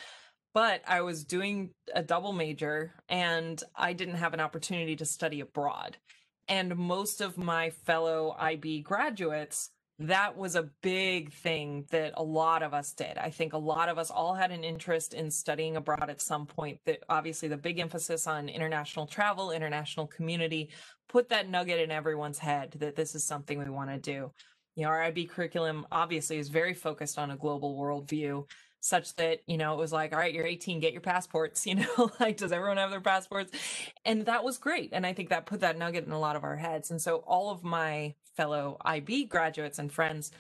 but 0.52 0.83
I 0.87 1.02
was 1.02 1.24
doing 1.24 1.70
a 1.94 2.02
double 2.02 2.33
major 2.33 2.92
and 3.09 3.62
I 3.76 3.92
didn't 3.92 4.16
have 4.16 4.35
an 4.35 4.40
opportunity 4.40 4.96
to 4.96 5.04
study 5.04 5.40
abroad. 5.40 5.96
And 6.48 6.76
most 6.76 7.20
of 7.20 7.38
my 7.38 7.70
fellow 7.70 8.35
IB 8.38 8.83
graduates, 8.83 9.70
that 10.00 10.34
was 10.34 10.56
a 10.56 10.70
big 10.80 11.30
thing 11.30 11.84
that 11.90 12.14
a 12.16 12.22
lot 12.22 12.62
of 12.62 12.72
us 12.72 12.94
did. 12.94 13.18
I 13.18 13.28
think 13.28 13.52
a 13.52 13.58
lot 13.58 13.90
of 13.90 13.98
us 13.98 14.10
all 14.10 14.34
had 14.34 14.50
an 14.50 14.64
interest 14.64 15.12
in 15.12 15.30
studying 15.30 15.76
abroad 15.76 16.08
at 16.08 16.22
some 16.22 16.46
point. 16.46 16.80
That 16.86 17.00
obviously 17.10 17.48
the 17.48 17.58
big 17.58 17.78
emphasis 17.78 18.26
on 18.26 18.48
international 18.48 19.06
travel, 19.06 19.50
international 19.50 20.06
community, 20.06 20.70
put 21.10 21.28
that 21.28 21.50
nugget 21.50 21.80
in 21.80 21.90
everyone's 21.90 22.38
head 22.38 22.74
that 22.78 22.96
this 22.96 23.14
is 23.14 23.24
something 23.24 23.58
we 23.58 23.68
want 23.68 23.90
to 23.90 23.98
do. 23.98 24.32
You 24.74 24.84
know, 24.84 24.88
our 24.88 25.02
IB 25.02 25.26
curriculum 25.26 25.86
obviously 25.92 26.38
is 26.38 26.48
very 26.48 26.72
focused 26.72 27.18
on 27.18 27.32
a 27.32 27.36
global 27.36 27.76
worldview 27.78 28.44
such 28.81 29.14
that 29.16 29.40
you 29.47 29.59
know 29.59 29.75
it 29.75 29.79
was 29.79 29.93
like 29.93 30.12
all 30.12 30.19
right 30.19 30.35
you're 30.35 30.47
18 30.47 30.81
get 30.81 30.93
your 30.93 31.03
passports 31.03 31.66
you 31.66 31.77
know 31.77 32.11
like 32.19 32.37
does 32.37 32.53
everyone 32.53 32.79
have 32.79 32.90
their 32.90 33.01
passports? 33.01 33.53
And 34.05 34.27
that 34.27 34.45
was 34.45 34.59
great 34.59 34.90
and 34.93 35.07
i 35.07 35.12
think 35.12 35.29
that 35.29 35.47
put 35.47 35.61
that 35.61 35.79
nugget 35.79 36.07
in 36.07 36.12
a 36.12 36.19
lot 36.19 36.37
of 36.37 36.45
our 36.45 36.57
heads 36.57 36.90
and 36.90 37.01
so 37.01 37.16
all 37.27 37.51
of 37.51 37.62
my 37.62 38.14
fellow 38.37 38.79
ib 38.87 39.27
graduates 39.27 39.79
and 39.79 39.93
friends 39.93 40.31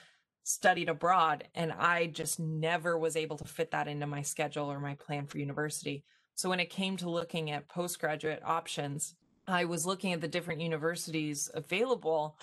studied 0.42 0.88
abroad 0.88 1.44
and 1.54 1.72
i 1.72 2.06
just 2.06 2.40
never 2.40 2.98
was 2.98 3.16
able 3.16 3.36
to 3.36 3.44
fit 3.44 3.70
that 3.70 3.88
into 3.88 4.06
my 4.06 4.22
schedule 4.22 4.66
or 4.66 4.80
my 4.80 4.94
plan 4.94 5.26
for 5.26 5.38
university. 5.38 6.04
So 6.34 6.48
when 6.48 6.60
it 6.60 6.70
came 6.70 6.96
to 6.98 7.10
looking 7.10 7.50
at 7.50 7.68
postgraduate 7.68 8.42
options 8.44 9.14
i 9.46 9.64
was 9.64 9.84
looking 9.84 10.12
at 10.12 10.20
the 10.20 10.28
different 10.28 10.62
universities 10.62 11.50
available 11.54 12.38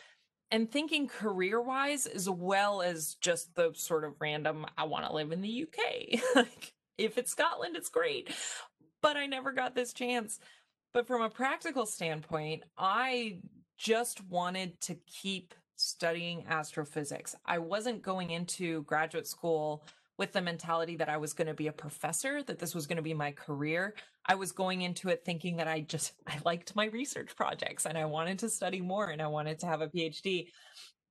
and 0.51 0.71
thinking 0.71 1.07
career 1.07 1.61
wise 1.61 2.05
as 2.05 2.29
well 2.29 2.81
as 2.81 3.15
just 3.15 3.53
the 3.55 3.71
sort 3.73 4.03
of 4.03 4.13
random 4.19 4.65
i 4.77 4.83
want 4.83 5.05
to 5.05 5.13
live 5.13 5.31
in 5.31 5.41
the 5.41 5.63
uk 5.63 6.21
like 6.35 6.73
if 6.97 7.17
it's 7.17 7.31
scotland 7.31 7.75
it's 7.75 7.89
great 7.89 8.29
but 9.01 9.17
i 9.17 9.25
never 9.25 9.51
got 9.51 9.75
this 9.75 9.93
chance. 9.93 10.39
But 10.93 11.05
from 11.05 11.21
a 11.21 11.29
practical 11.29 11.85
standpoint 11.85 12.63
i 12.77 13.39
just 13.77 14.23
wanted 14.25 14.79
to 14.81 14.95
keep 15.05 15.53
studying 15.77 16.43
astrophysics. 16.47 17.35
I 17.45 17.59
wasn't 17.59 18.01
going 18.01 18.31
into 18.31 18.83
graduate 18.83 19.27
school 19.27 19.85
with 20.17 20.33
the 20.33 20.41
mentality 20.41 20.97
that 20.97 21.09
I 21.09 21.17
was 21.17 21.33
going 21.33 21.47
to 21.47 21.53
be 21.53 21.67
a 21.67 21.71
professor, 21.73 22.41
that 22.43 22.59
this 22.59 22.73
was 22.73 22.87
going 22.87 22.97
to 22.97 23.03
be 23.03 23.13
my 23.13 23.31
career. 23.31 23.93
I 24.25 24.35
was 24.35 24.51
going 24.51 24.81
into 24.81 25.09
it 25.09 25.23
thinking 25.23 25.57
that 25.57 25.67
I 25.67 25.81
just, 25.81 26.13
I 26.27 26.37
liked 26.43 26.75
my 26.75 26.85
research 26.85 27.35
projects 27.35 27.85
and 27.85 27.97
I 27.97 28.05
wanted 28.05 28.39
to 28.39 28.49
study 28.49 28.81
more 28.81 29.09
and 29.09 29.21
I 29.21 29.27
wanted 29.27 29.59
to 29.59 29.67
have 29.67 29.81
a 29.81 29.87
PhD. 29.87 30.47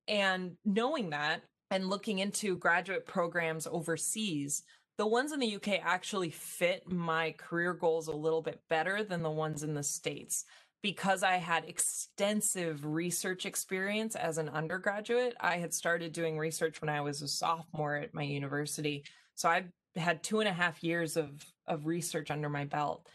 And 0.07 0.53
knowing 0.65 1.11
that 1.11 1.41
and 1.71 1.89
looking 1.89 2.19
into 2.19 2.57
graduate 2.57 3.05
programs 3.05 3.67
overseas, 3.67 4.63
the 4.97 5.07
ones 5.07 5.31
in 5.31 5.39
the 5.39 5.55
UK 5.55 5.79
actually 5.83 6.31
fit 6.31 6.89
my 6.89 7.35
career 7.37 7.73
goals 7.73 8.07
a 8.07 8.15
little 8.15 8.41
bit 8.41 8.61
better 8.69 9.03
than 9.03 9.21
the 9.21 9.29
ones 9.29 9.63
in 9.63 9.73
the 9.73 9.83
States 9.83 10.45
because 10.81 11.23
I 11.23 11.37
had 11.37 11.65
extensive 11.65 12.85
research 12.85 13.45
experience 13.45 14.15
as 14.15 14.37
an 14.37 14.49
undergraduate, 14.49 15.35
I 15.39 15.57
had 15.57 15.73
started 15.73 16.13
doing 16.13 16.37
research 16.37 16.81
when 16.81 16.89
I 16.89 17.01
was 17.01 17.21
a 17.21 17.27
sophomore 17.27 17.95
at 17.95 18.13
my 18.13 18.23
university. 18.23 19.03
So 19.35 19.49
I 19.49 19.65
had 19.95 20.23
two 20.23 20.39
and 20.39 20.47
a 20.47 20.53
half 20.53 20.83
years 20.83 21.17
of, 21.17 21.43
of 21.67 21.87
research 21.87 22.31
under 22.31 22.49
my 22.49 22.65
belt. 22.65 23.07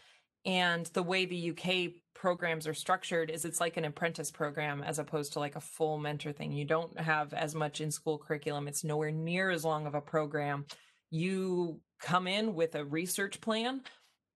And 0.45 0.85
the 0.87 1.03
way 1.03 1.25
the 1.25 1.51
UK 1.51 1.93
programs 2.13 2.67
are 2.67 2.73
structured 2.73 3.29
is 3.29 3.45
it's 3.45 3.61
like 3.61 3.77
an 3.77 3.85
apprentice 3.85 4.31
program 4.31 4.83
as 4.83 4.99
opposed 4.99 5.33
to 5.33 5.39
like 5.39 5.55
a 5.55 5.61
full 5.61 5.97
mentor 5.97 6.33
thing. 6.33 6.51
You 6.51 6.65
don't 6.65 6.99
have 6.99 7.33
as 7.33 7.55
much 7.55 7.79
in 7.79 7.91
school 7.91 8.17
curriculum, 8.17 8.67
it's 8.67 8.83
nowhere 8.83 9.11
near 9.11 9.49
as 9.49 9.63
long 9.63 9.87
of 9.87 9.95
a 9.95 10.01
program. 10.01 10.65
You 11.09 11.79
come 12.01 12.27
in 12.27 12.55
with 12.55 12.75
a 12.75 12.83
research 12.83 13.39
plan 13.39 13.81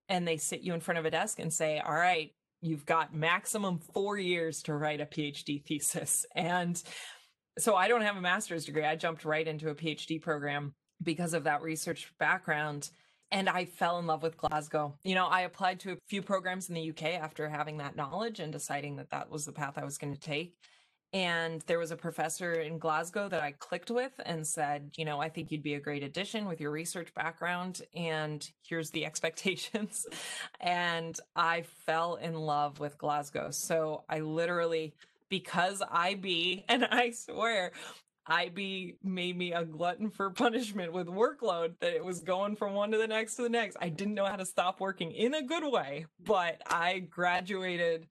and 0.10 0.26
they 0.26 0.38
sit 0.38 0.62
you 0.62 0.74
in 0.74 0.80
front 0.80 1.00
of 1.00 1.06
a 1.06 1.12
desk 1.12 1.40
and 1.40 1.52
say, 1.52 1.80
All 1.80 1.94
right, 1.94 2.32
you've 2.68 2.86
got 2.86 3.16
maximum 3.16 3.80
four 3.80 4.18
years 4.18 4.62
to 4.64 4.76
write 4.76 5.02
a 5.02 5.06
PhD 5.06 5.64
thesis. 5.64 6.26
And 6.36 6.82
so 7.58 7.76
I 7.76 7.88
don't 7.88 8.02
have 8.02 8.18
a 8.18 8.22
master's 8.22 8.66
degree. 8.66 8.86
I 8.86 8.96
jumped 8.96 9.26
right 9.26 9.48
into 9.48 9.70
a 9.70 9.76
PhD 9.76 10.22
program 10.22 10.74
because 11.02 11.34
of 11.34 11.46
that 11.46 11.62
research 11.62 12.12
background. 12.20 12.90
And 13.32 13.50
I 13.50 13.66
fell 13.66 14.00
in 14.00 14.06
love 14.06 14.24
with 14.24 14.38
Glasgow. 14.38 14.98
You 15.04 15.16
know, 15.16 15.28
I 15.28 15.42
applied 15.42 15.80
to 15.82 15.94
a 15.94 15.98
few 16.08 16.22
programs 16.22 16.70
in 16.70 16.76
the 16.76 16.90
UK 16.92 17.04
after 17.22 17.50
having 17.50 17.78
that 17.78 17.96
knowledge 17.96 18.40
and 18.40 18.54
deciding 18.54 18.96
that 18.98 19.10
that 19.10 19.30
was 19.30 19.46
the 19.46 19.52
path 19.52 19.74
I 19.78 19.84
was 19.84 19.98
going 19.98 20.14
to 20.14 20.20
take. 20.20 20.56
And 21.14 21.62
there 21.68 21.80
was 21.80 21.92
a 21.92 21.96
professor 21.96 22.54
in 22.54 22.80
Glasgow 22.80 23.30
that 23.30 23.42
I 23.42 23.54
clicked 23.54 23.90
with 23.90 24.12
and 24.26 24.46
said, 24.46 24.92
you 24.98 25.06
know, 25.06 25.22
I 25.22 25.30
think 25.30 25.52
you'd 25.52 25.64
be 25.64 25.76
a 25.76 25.80
great 25.80 26.04
addition 26.04 26.46
with 26.46 26.60
your 26.60 26.72
research 26.72 27.14
background. 27.14 27.82
And 27.96 28.48
here's 28.62 28.92
the 28.92 29.06
expectations. 29.10 30.06
and 30.60 31.18
I 31.36 31.64
fell 31.86 32.16
in 32.16 32.34
love 32.34 32.80
with 32.80 32.98
Glasgow. 32.98 33.52
So 33.52 34.04
I 34.10 34.20
literally, 34.20 34.94
because 35.30 35.82
IB, 35.90 36.66
and 36.70 36.86
I 36.86 37.12
swear, 37.12 37.72
IB 38.30 38.96
made 39.02 39.38
me 39.38 39.54
a 39.54 39.64
glutton 39.64 40.10
for 40.10 40.30
punishment 40.30 40.92
with 40.92 41.08
workload 41.08 41.80
that 41.80 41.94
it 41.94 42.04
was 42.04 42.20
going 42.20 42.58
from 42.58 42.74
one 42.74 42.92
to 42.92 42.98
the 42.98 43.08
next 43.08 43.36
to 43.36 43.44
the 43.44 43.50
next. 43.50 43.78
I 43.80 43.88
didn't 43.88 44.16
know 44.16 44.26
how 44.26 44.36
to 44.36 44.46
stop 44.46 44.82
working 44.82 45.14
in 45.14 45.34
a 45.34 45.42
good 45.42 45.64
way, 45.64 46.08
but 46.26 46.62
I 46.68 47.00
graduated 47.00 48.08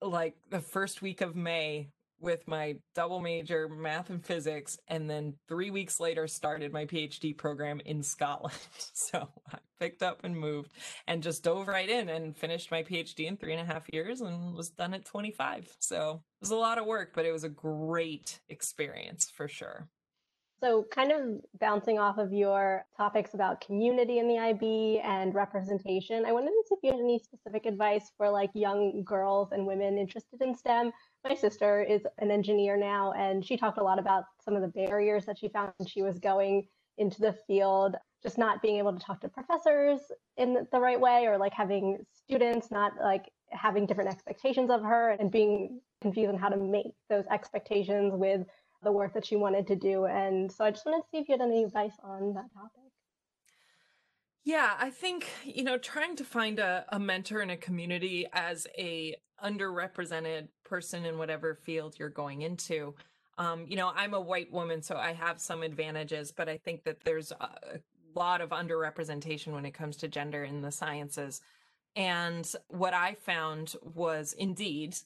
like 0.00 0.36
the 0.50 0.60
first 0.60 1.02
week 1.02 1.20
of 1.20 1.34
May 1.34 1.88
with 2.22 2.46
my 2.46 2.76
double 2.94 3.20
major 3.20 3.68
math 3.68 4.10
and 4.10 4.24
physics 4.24 4.78
and 4.88 5.10
then 5.10 5.34
3 5.48 5.70
weeks 5.70 6.00
later 6.00 6.26
started 6.26 6.72
my 6.72 6.86
PhD 6.86 7.36
program 7.36 7.80
in 7.84 8.02
Scotland. 8.02 8.54
So 8.94 9.28
I 9.52 9.58
picked 9.80 10.02
up 10.02 10.20
and 10.22 10.36
moved 10.36 10.72
and 11.06 11.22
just 11.22 11.42
dove 11.42 11.66
right 11.66 11.88
in 11.88 12.08
and 12.08 12.36
finished 12.36 12.70
my 12.70 12.82
PhD 12.82 13.26
in 13.26 13.36
three 13.36 13.52
and 13.52 13.60
a 13.60 13.72
half 13.72 13.92
years 13.92 14.20
and 14.20 14.54
was 14.54 14.70
done 14.70 14.94
at 14.94 15.04
25. 15.04 15.74
So 15.80 16.22
it 16.40 16.40
was 16.40 16.50
a 16.50 16.56
lot 16.56 16.78
of 16.78 16.86
work, 16.86 17.12
but 17.14 17.26
it 17.26 17.32
was 17.32 17.44
a 17.44 17.48
great 17.48 18.40
experience 18.48 19.30
for 19.34 19.48
sure. 19.48 19.88
So, 20.62 20.86
kind 20.94 21.10
of 21.10 21.40
bouncing 21.58 21.98
off 21.98 22.18
of 22.18 22.32
your 22.32 22.86
topics 22.96 23.34
about 23.34 23.60
community 23.60 24.20
in 24.20 24.28
the 24.28 24.38
IB 24.38 25.00
and 25.02 25.34
representation, 25.34 26.24
I 26.24 26.30
wanted 26.30 26.50
to 26.50 26.62
see 26.68 26.76
if 26.76 26.78
you 26.84 26.92
had 26.92 27.00
any 27.00 27.18
specific 27.18 27.66
advice 27.66 28.12
for 28.16 28.30
like 28.30 28.50
young 28.54 29.02
girls 29.02 29.50
and 29.50 29.66
women 29.66 29.98
interested 29.98 30.40
in 30.40 30.56
STEM. 30.56 30.92
My 31.28 31.34
sister 31.34 31.82
is 31.82 32.02
an 32.18 32.30
engineer 32.30 32.76
now, 32.76 33.12
and 33.14 33.44
she 33.44 33.56
talked 33.56 33.78
a 33.78 33.82
lot 33.82 33.98
about 33.98 34.22
some 34.44 34.54
of 34.54 34.62
the 34.62 34.68
barriers 34.68 35.24
that 35.24 35.36
she 35.36 35.48
found 35.48 35.72
when 35.78 35.88
she 35.88 36.02
was 36.02 36.20
going 36.20 36.68
into 36.96 37.20
the 37.20 37.34
field, 37.48 37.96
just 38.22 38.38
not 38.38 38.62
being 38.62 38.78
able 38.78 38.92
to 38.92 39.04
talk 39.04 39.20
to 39.22 39.28
professors 39.28 40.00
in 40.36 40.64
the 40.70 40.78
right 40.78 41.00
way, 41.00 41.26
or 41.26 41.38
like 41.38 41.54
having 41.54 41.98
students 42.12 42.70
not 42.70 42.92
like 43.02 43.32
having 43.50 43.84
different 43.84 44.10
expectations 44.10 44.70
of 44.70 44.80
her 44.82 45.10
and 45.18 45.32
being 45.32 45.80
confused 46.00 46.32
on 46.32 46.38
how 46.38 46.48
to 46.48 46.56
make 46.56 46.86
those 47.10 47.26
expectations 47.32 48.12
with 48.14 48.46
the 48.82 48.92
work 48.92 49.14
that 49.14 49.26
she 49.26 49.36
wanted 49.36 49.66
to 49.68 49.76
do. 49.76 50.06
And 50.06 50.50
so 50.50 50.64
I 50.64 50.70
just 50.70 50.84
wanted 50.84 51.02
to 51.02 51.08
see 51.10 51.18
if 51.18 51.28
you 51.28 51.34
had 51.38 51.40
any 51.40 51.64
advice 51.64 51.94
on 52.02 52.34
that 52.34 52.52
topic. 52.54 52.90
Yeah, 54.44 54.72
I 54.78 54.90
think, 54.90 55.28
you 55.44 55.62
know, 55.62 55.78
trying 55.78 56.16
to 56.16 56.24
find 56.24 56.58
a, 56.58 56.84
a 56.88 56.98
mentor 56.98 57.42
in 57.42 57.50
a 57.50 57.56
community 57.56 58.26
as 58.32 58.66
a 58.76 59.14
underrepresented 59.42 60.48
person 60.64 61.04
in 61.04 61.16
whatever 61.16 61.54
field 61.54 61.96
you're 61.98 62.08
going 62.08 62.42
into. 62.42 62.94
Um, 63.38 63.66
you 63.68 63.76
know, 63.76 63.92
I'm 63.94 64.14
a 64.14 64.20
white 64.20 64.52
woman, 64.52 64.82
so 64.82 64.96
I 64.96 65.12
have 65.12 65.40
some 65.40 65.62
advantages, 65.62 66.32
but 66.32 66.48
I 66.48 66.58
think 66.58 66.84
that 66.84 67.04
there's 67.04 67.30
a 67.32 67.78
lot 68.14 68.40
of 68.40 68.50
underrepresentation 68.50 69.52
when 69.52 69.64
it 69.64 69.74
comes 69.74 69.96
to 69.98 70.08
gender 70.08 70.44
in 70.44 70.60
the 70.60 70.72
sciences. 70.72 71.40
And 71.94 72.50
what 72.68 72.94
I 72.94 73.14
found 73.14 73.74
was 73.82 74.32
indeed 74.32 74.96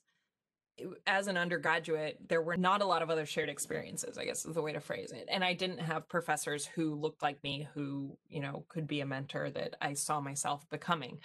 as 1.07 1.27
an 1.27 1.37
undergraduate, 1.37 2.19
there 2.29 2.43
were 2.43 2.57
not 2.57 2.83
a 2.83 2.87
lot 2.87 3.03
of 3.03 3.11
other 3.11 3.27
shared 3.27 3.49
experiences, 3.49 4.19
I 4.19 4.25
guess 4.25 4.45
is 4.45 4.55
the 4.55 4.62
way 4.62 4.73
to 4.73 4.81
phrase 4.81 5.12
it. 5.12 5.29
And 5.31 5.43
I 5.43 5.55
didn't 5.55 5.79
have 5.79 6.09
professors 6.09 6.67
who 6.67 6.95
looked 6.95 7.23
like 7.23 7.43
me, 7.43 7.69
who, 7.75 8.17
you 8.29 8.41
know, 8.41 8.65
could 8.69 8.87
be 8.87 9.01
a 9.01 9.07
mentor 9.07 9.51
that 9.51 9.77
I 9.81 9.95
saw 9.95 10.21
myself 10.21 10.69
becoming. 10.71 11.21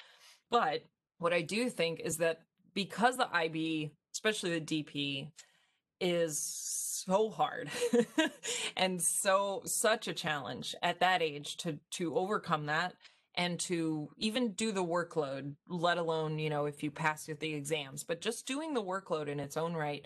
But 0.50 0.84
what 1.18 1.34
I 1.34 1.42
do 1.42 1.70
think 1.70 2.00
is 2.00 2.18
that 2.18 2.40
because 2.74 3.18
the 3.18 3.34
IB, 3.34 3.92
especially 4.14 4.58
the 4.60 4.84
DP, 4.84 5.28
is 6.00 6.40
so 6.40 7.30
hard 7.30 7.70
and 8.78 9.02
so 9.02 9.62
such 9.66 10.08
a 10.08 10.14
challenge 10.14 10.76
at 10.82 11.00
that 11.00 11.22
age 11.22 11.58
to 11.58 11.78
to 11.92 12.16
overcome 12.16 12.66
that 12.68 12.94
and 13.36 13.60
to 13.62 14.10
even 14.18 14.52
do 14.52 14.72
the 14.72 14.84
workload, 14.84 15.56
let 15.68 15.98
alone, 15.98 16.40
you 16.40 16.50
know, 16.50 16.66
if 16.66 16.84
you 16.84 16.92
pass 16.92 17.26
the 17.26 17.54
exams, 17.54 18.04
but 18.04 18.22
just 18.22 18.46
doing 18.46 18.74
the 18.74 18.84
workload 18.84 19.28
in 19.28 19.40
its 19.40 19.58
own 19.58 19.74
right 19.74 20.06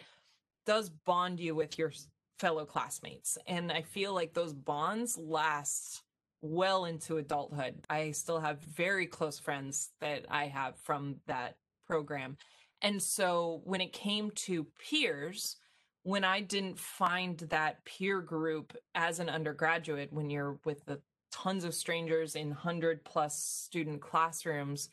does 0.66 0.90
bond 0.90 1.40
you 1.40 1.56
with 1.56 1.78
your 1.78 1.92
fellow 2.40 2.66
classmates. 2.66 3.38
And 3.48 3.72
I 3.72 3.82
feel 3.82 4.14
like 4.14 4.34
those 4.34 4.54
bonds 4.54 5.18
last 5.18 6.04
well 6.42 6.86
into 6.86 7.18
adulthood. 7.18 7.86
I 7.90 8.12
still 8.12 8.40
have 8.40 8.60
very 8.60 9.08
close 9.08 9.40
friends 9.40 9.90
that 10.02 10.26
I 10.30 10.46
have 10.48 10.76
from 10.84 11.18
that 11.28 11.56
program. 11.88 12.38
And 12.82 13.02
so 13.02 13.62
when 13.64 13.82
it 13.82 13.94
came 13.94 14.32
to 14.32 14.68
peers, 14.80 15.58
when 16.04 16.24
I 16.24 16.42
didn't 16.42 16.78
find 16.78 17.38
that 17.50 17.84
peer 17.86 18.22
group 18.22 18.78
as 18.94 19.20
an 19.20 19.30
undergraduate, 19.30 20.14
when 20.14 20.30
you're 20.30 20.60
with 20.64 20.86
the 20.86 21.00
tons 21.36 21.66
of 21.66 21.74
strangers 21.74 22.36
in 22.36 22.50
100 22.50 23.04
plus 23.04 23.38
student 23.38 24.02
classrooms. 24.02 24.90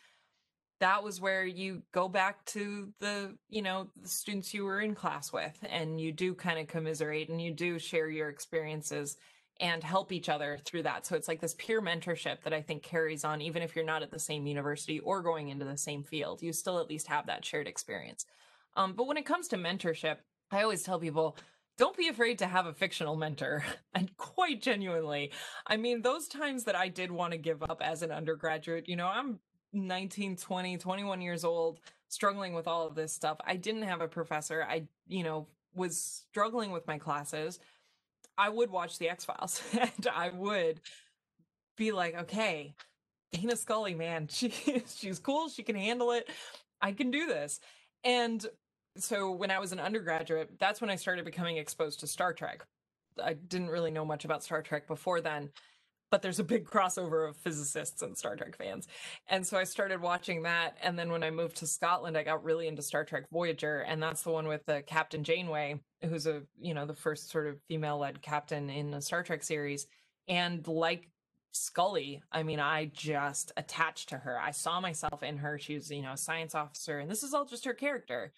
That 0.80 1.04
was 1.04 1.20
where 1.20 1.46
you 1.46 1.82
go 1.92 2.08
back 2.08 2.44
to 2.46 2.92
the 2.98 3.36
you 3.48 3.62
know 3.62 3.88
the 4.00 4.08
students 4.08 4.52
you 4.52 4.64
were 4.64 4.80
in 4.80 4.96
class 4.96 5.32
with 5.32 5.56
and 5.68 6.00
you 6.00 6.10
do 6.10 6.34
kind 6.34 6.58
of 6.58 6.66
commiserate 6.66 7.28
and 7.28 7.40
you 7.40 7.52
do 7.52 7.78
share 7.78 8.08
your 8.08 8.28
experiences 8.28 9.16
and 9.60 9.84
help 9.84 10.10
each 10.10 10.28
other 10.28 10.58
through 10.64 10.82
that. 10.82 11.06
So 11.06 11.14
it's 11.14 11.28
like 11.28 11.40
this 11.40 11.54
peer 11.54 11.80
mentorship 11.80 12.42
that 12.42 12.52
i 12.52 12.60
think 12.60 12.82
carries 12.82 13.24
on 13.24 13.40
even 13.40 13.62
if 13.62 13.76
you're 13.76 13.84
not 13.84 14.02
at 14.02 14.10
the 14.10 14.18
same 14.18 14.46
university 14.46 14.98
or 14.98 15.22
going 15.22 15.48
into 15.48 15.64
the 15.64 15.76
same 15.76 16.02
field 16.02 16.42
you 16.42 16.52
still 16.52 16.80
at 16.80 16.88
least 16.88 17.06
have 17.06 17.26
that 17.26 17.44
shared 17.44 17.68
experience. 17.68 18.26
Um, 18.74 18.94
but 18.94 19.06
when 19.06 19.16
it 19.16 19.26
comes 19.26 19.46
to 19.48 19.56
mentorship 19.56 20.16
i 20.50 20.62
always 20.62 20.82
tell 20.82 20.98
people 20.98 21.36
don't 21.78 21.96
be 21.96 22.08
afraid 22.08 22.38
to 22.38 22.46
have 22.46 22.66
a 22.66 22.74
fictional 22.74 23.16
mentor. 23.16 23.64
And 23.94 24.16
quite 24.16 24.62
genuinely, 24.62 25.32
I 25.66 25.76
mean, 25.76 26.00
those 26.00 26.26
times 26.26 26.64
that 26.64 26.74
I 26.74 26.88
did 26.88 27.10
want 27.10 27.32
to 27.32 27.38
give 27.38 27.62
up 27.62 27.82
as 27.82 28.02
an 28.02 28.10
undergraduate, 28.10 28.88
you 28.88 28.96
know, 28.96 29.06
I'm 29.06 29.38
19, 29.74 30.36
20, 30.36 30.78
21 30.78 31.20
years 31.20 31.44
old, 31.44 31.80
struggling 32.08 32.54
with 32.54 32.66
all 32.66 32.86
of 32.86 32.94
this 32.94 33.12
stuff. 33.12 33.36
I 33.46 33.56
didn't 33.56 33.82
have 33.82 34.00
a 34.00 34.08
professor. 34.08 34.64
I, 34.68 34.84
you 35.06 35.24
know, 35.24 35.46
was 35.74 36.24
struggling 36.30 36.70
with 36.70 36.86
my 36.86 36.98
classes. 36.98 37.58
I 38.36 38.48
would 38.48 38.70
watch 38.70 38.98
the 38.98 39.10
X 39.10 39.24
Files 39.24 39.62
and 39.72 40.08
I 40.12 40.30
would 40.30 40.80
be 41.76 41.92
like, 41.92 42.14
okay, 42.14 42.74
Dana 43.32 43.56
Scully, 43.56 43.94
man, 43.94 44.28
she 44.32 44.52
she's 44.94 45.18
cool. 45.18 45.48
She 45.48 45.62
can 45.62 45.76
handle 45.76 46.12
it. 46.12 46.28
I 46.80 46.92
can 46.92 47.10
do 47.10 47.26
this. 47.26 47.60
And 48.04 48.44
so 48.96 49.30
when 49.30 49.50
I 49.50 49.58
was 49.58 49.72
an 49.72 49.80
undergraduate, 49.80 50.58
that's 50.58 50.80
when 50.80 50.90
I 50.90 50.96
started 50.96 51.24
becoming 51.24 51.56
exposed 51.56 52.00
to 52.00 52.06
Star 52.06 52.32
Trek. 52.32 52.64
I 53.22 53.34
didn't 53.34 53.70
really 53.70 53.90
know 53.90 54.04
much 54.04 54.24
about 54.24 54.42
Star 54.42 54.62
Trek 54.62 54.86
before 54.86 55.20
then, 55.20 55.50
but 56.10 56.22
there's 56.22 56.38
a 56.38 56.44
big 56.44 56.66
crossover 56.66 57.28
of 57.28 57.36
physicists 57.36 58.02
and 58.02 58.16
Star 58.16 58.36
Trek 58.36 58.56
fans. 58.56 58.86
And 59.28 59.46
so 59.46 59.58
I 59.58 59.64
started 59.64 60.00
watching 60.00 60.42
that. 60.42 60.76
And 60.82 60.98
then 60.98 61.10
when 61.10 61.22
I 61.22 61.30
moved 61.30 61.56
to 61.58 61.66
Scotland, 61.66 62.16
I 62.16 62.22
got 62.22 62.44
really 62.44 62.68
into 62.68 62.82
Star 62.82 63.04
Trek 63.04 63.24
Voyager. 63.32 63.80
And 63.80 64.02
that's 64.02 64.22
the 64.22 64.30
one 64.30 64.46
with 64.46 64.64
the 64.66 64.76
uh, 64.76 64.82
Captain 64.82 65.24
Janeway, 65.24 65.80
who's 66.02 66.26
a, 66.26 66.42
you 66.60 66.74
know, 66.74 66.86
the 66.86 66.94
first 66.94 67.30
sort 67.30 67.46
of 67.46 67.56
female 67.68 67.98
led 67.98 68.22
captain 68.22 68.68
in 68.70 68.90
the 68.90 69.00
Star 69.00 69.22
Trek 69.22 69.42
series. 69.42 69.86
And 70.28 70.66
like 70.68 71.08
Scully, 71.52 72.22
I 72.30 72.42
mean, 72.42 72.60
I 72.60 72.90
just 72.94 73.52
attached 73.56 74.10
to 74.10 74.18
her. 74.18 74.38
I 74.40 74.50
saw 74.52 74.80
myself 74.80 75.22
in 75.22 75.38
her. 75.38 75.58
She 75.58 75.74
was, 75.74 75.90
you 75.90 76.02
know, 76.02 76.12
a 76.12 76.16
science 76.16 76.54
officer, 76.54 76.98
and 76.98 77.10
this 77.10 77.22
is 77.22 77.34
all 77.34 77.44
just 77.44 77.66
her 77.66 77.74
character 77.74 78.32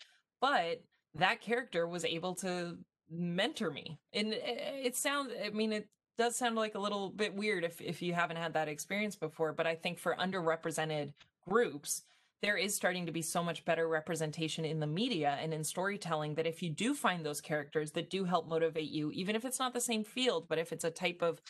but 0.44 0.82
that 1.14 1.40
character 1.40 1.88
was 1.88 2.04
able 2.04 2.34
to 2.34 2.76
mentor 3.10 3.70
me 3.70 3.98
and 4.12 4.34
it, 4.34 4.42
it 4.84 4.96
sounds 4.96 5.32
i 5.42 5.48
mean 5.48 5.72
it 5.72 5.88
does 6.18 6.36
sound 6.36 6.54
like 6.54 6.74
a 6.74 6.78
little 6.78 7.08
bit 7.08 7.34
weird 7.34 7.64
if 7.64 7.80
if 7.80 8.02
you 8.02 8.12
haven't 8.12 8.36
had 8.36 8.52
that 8.52 8.68
experience 8.68 9.16
before 9.16 9.54
but 9.54 9.66
i 9.66 9.74
think 9.74 9.98
for 9.98 10.14
underrepresented 10.16 11.14
groups 11.48 12.02
there 12.42 12.58
is 12.58 12.74
starting 12.74 13.06
to 13.06 13.12
be 13.12 13.22
so 13.22 13.42
much 13.42 13.64
better 13.64 13.88
representation 13.88 14.66
in 14.66 14.80
the 14.80 14.86
media 14.86 15.38
and 15.40 15.54
in 15.54 15.64
storytelling 15.64 16.34
that 16.34 16.46
if 16.46 16.62
you 16.62 16.68
do 16.68 16.92
find 16.92 17.24
those 17.24 17.40
characters 17.40 17.92
that 17.92 18.10
do 18.10 18.24
help 18.24 18.46
motivate 18.46 18.90
you 18.90 19.10
even 19.12 19.34
if 19.34 19.46
it's 19.46 19.58
not 19.58 19.72
the 19.72 19.80
same 19.80 20.04
field 20.04 20.46
but 20.46 20.58
if 20.58 20.72
it's 20.72 20.84
a 20.84 20.90
type 20.90 21.22
of 21.22 21.40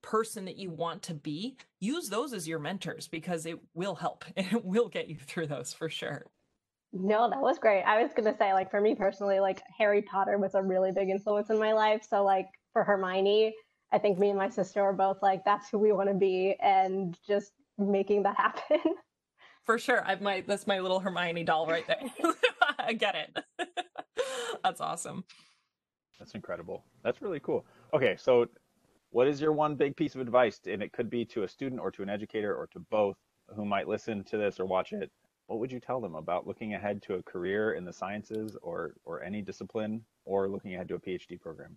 person 0.00 0.46
that 0.46 0.56
you 0.56 0.70
want 0.70 1.02
to 1.02 1.12
be 1.12 1.54
use 1.80 2.08
those 2.08 2.32
as 2.32 2.48
your 2.48 2.58
mentors 2.58 3.08
because 3.08 3.44
it 3.44 3.58
will 3.74 3.96
help 3.96 4.24
and 4.38 4.46
it 4.52 4.64
will 4.64 4.88
get 4.88 5.08
you 5.08 5.18
through 5.18 5.46
those 5.46 5.74
for 5.74 5.90
sure 5.90 6.24
no, 6.92 7.30
that 7.30 7.40
was 7.40 7.58
great. 7.58 7.82
I 7.82 8.02
was 8.02 8.12
gonna 8.14 8.36
say, 8.36 8.52
like, 8.52 8.70
for 8.70 8.80
me 8.80 8.94
personally, 8.94 9.40
like 9.40 9.62
Harry 9.78 10.02
Potter 10.02 10.38
was 10.38 10.54
a 10.54 10.62
really 10.62 10.92
big 10.92 11.08
influence 11.08 11.50
in 11.50 11.58
my 11.58 11.72
life. 11.72 12.06
So, 12.08 12.24
like, 12.24 12.48
for 12.72 12.84
Hermione, 12.84 13.54
I 13.92 13.98
think 13.98 14.18
me 14.18 14.30
and 14.30 14.38
my 14.38 14.48
sister 14.48 14.82
were 14.82 14.92
both 14.92 15.18
like, 15.22 15.44
that's 15.44 15.68
who 15.68 15.78
we 15.78 15.92
want 15.92 16.08
to 16.08 16.14
be, 16.14 16.56
and 16.60 17.16
just 17.26 17.52
making 17.78 18.22
that 18.24 18.36
happen. 18.36 18.94
For 19.62 19.78
sure, 19.78 20.04
I 20.04 20.16
might. 20.16 20.46
That's 20.46 20.66
my 20.66 20.80
little 20.80 21.00
Hermione 21.00 21.44
doll 21.44 21.66
right 21.66 21.86
there. 21.86 22.02
I 22.78 22.92
get 22.92 23.14
it. 23.14 23.68
that's 24.64 24.80
awesome. 24.80 25.24
That's 26.18 26.34
incredible. 26.34 26.84
That's 27.04 27.22
really 27.22 27.40
cool. 27.40 27.64
Okay, 27.94 28.16
so 28.18 28.46
what 29.10 29.28
is 29.28 29.40
your 29.40 29.52
one 29.52 29.76
big 29.76 29.96
piece 29.96 30.14
of 30.14 30.20
advice? 30.20 30.60
And 30.66 30.82
it 30.82 30.92
could 30.92 31.08
be 31.08 31.24
to 31.26 31.44
a 31.44 31.48
student 31.48 31.80
or 31.80 31.90
to 31.92 32.02
an 32.02 32.08
educator 32.08 32.54
or 32.54 32.66
to 32.72 32.80
both 32.90 33.16
who 33.54 33.64
might 33.64 33.86
listen 33.86 34.24
to 34.24 34.36
this 34.36 34.58
or 34.58 34.66
watch 34.66 34.92
it. 34.92 35.10
What 35.52 35.60
would 35.60 35.70
you 35.70 35.80
tell 35.80 36.00
them 36.00 36.14
about 36.14 36.46
looking 36.46 36.72
ahead 36.72 37.02
to 37.02 37.16
a 37.16 37.22
career 37.22 37.74
in 37.74 37.84
the 37.84 37.92
sciences 37.92 38.56
or 38.62 38.94
or 39.04 39.22
any 39.22 39.42
discipline 39.42 40.02
or 40.24 40.48
looking 40.48 40.74
ahead 40.74 40.88
to 40.88 40.94
a 40.94 40.98
PhD 40.98 41.38
program? 41.38 41.76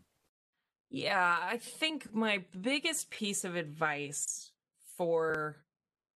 Yeah, 0.90 1.38
I 1.42 1.58
think 1.58 2.16
my 2.16 2.46
biggest 2.58 3.10
piece 3.10 3.44
of 3.44 3.58
advice 3.58 4.54
for 4.96 5.58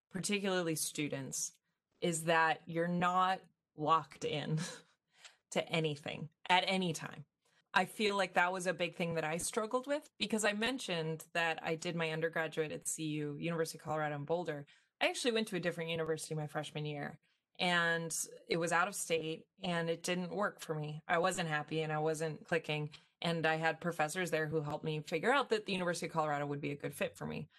particularly 0.09 0.75
students 0.75 1.51
is 1.99 2.23
that 2.23 2.61
you're 2.65 2.87
not 2.87 3.41
locked 3.75 4.23
in 4.23 4.61
to 5.51 5.69
anything 5.69 6.29
at 6.49 6.63
any 6.65 6.93
time. 6.93 7.25
I 7.73 7.83
feel 7.83 8.15
like 8.15 8.35
that 8.35 8.53
was 8.53 8.67
a 8.67 8.73
big 8.73 8.95
thing 8.95 9.15
that 9.15 9.25
I 9.25 9.35
struggled 9.35 9.85
with 9.85 10.09
because 10.17 10.45
I 10.45 10.53
mentioned 10.53 11.25
that 11.33 11.59
I 11.61 11.75
did 11.75 11.97
my 11.97 12.11
undergraduate 12.11 12.71
at 12.71 12.87
CU, 12.95 13.35
University 13.37 13.79
of 13.79 13.83
Colorado 13.83 14.15
in 14.15 14.23
Boulder. 14.23 14.65
I 15.01 15.07
actually 15.07 15.33
went 15.33 15.49
to 15.49 15.57
a 15.57 15.59
different 15.59 15.89
university 15.89 16.35
my 16.35 16.47
freshman 16.47 16.85
year 16.85 17.19
and 17.59 18.15
it 18.47 18.57
was 18.57 18.71
out 18.71 18.87
of 18.87 18.95
state 18.95 19.45
and 19.63 19.89
it 19.89 20.01
didn't 20.01 20.33
work 20.33 20.61
for 20.61 20.73
me. 20.73 21.03
I 21.07 21.17
wasn't 21.17 21.49
happy 21.49 21.81
and 21.81 21.91
I 21.91 21.99
wasn't 21.99 22.47
clicking. 22.47 22.89
And 23.21 23.45
I 23.45 23.57
had 23.57 23.81
professors 23.81 24.31
there 24.31 24.47
who 24.47 24.61
helped 24.61 24.85
me 24.85 25.01
figure 25.05 25.33
out 25.33 25.49
that 25.49 25.65
the 25.65 25.73
University 25.73 26.05
of 26.05 26.13
Colorado 26.13 26.45
would 26.45 26.61
be 26.61 26.71
a 26.71 26.77
good 26.77 26.93
fit 26.93 27.17
for 27.17 27.25
me. 27.25 27.49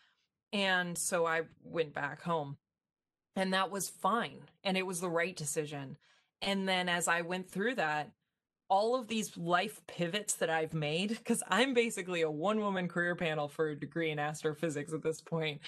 And 0.52 0.96
so 0.96 1.26
I 1.26 1.42
went 1.62 1.92
back 1.92 2.22
home 2.22 2.56
and 3.36 3.52
that 3.52 3.70
was 3.70 3.90
fine. 3.90 4.40
And 4.64 4.78
it 4.78 4.86
was 4.86 5.00
the 5.00 5.10
right 5.10 5.36
decision. 5.36 5.98
And 6.40 6.66
then 6.66 6.88
as 6.88 7.06
I 7.06 7.20
went 7.20 7.50
through 7.50 7.74
that, 7.74 8.10
all 8.70 8.94
of 8.94 9.08
these 9.08 9.36
life 9.36 9.80
pivots 9.86 10.34
that 10.36 10.48
I've 10.48 10.72
made, 10.72 11.10
because 11.10 11.42
I'm 11.48 11.74
basically 11.74 12.22
a 12.22 12.30
one 12.30 12.60
woman 12.60 12.88
career 12.88 13.16
panel 13.16 13.48
for 13.48 13.68
a 13.68 13.78
degree 13.78 14.10
in 14.10 14.18
astrophysics 14.18 14.94
at 14.94 15.02
this 15.02 15.20
point. 15.20 15.60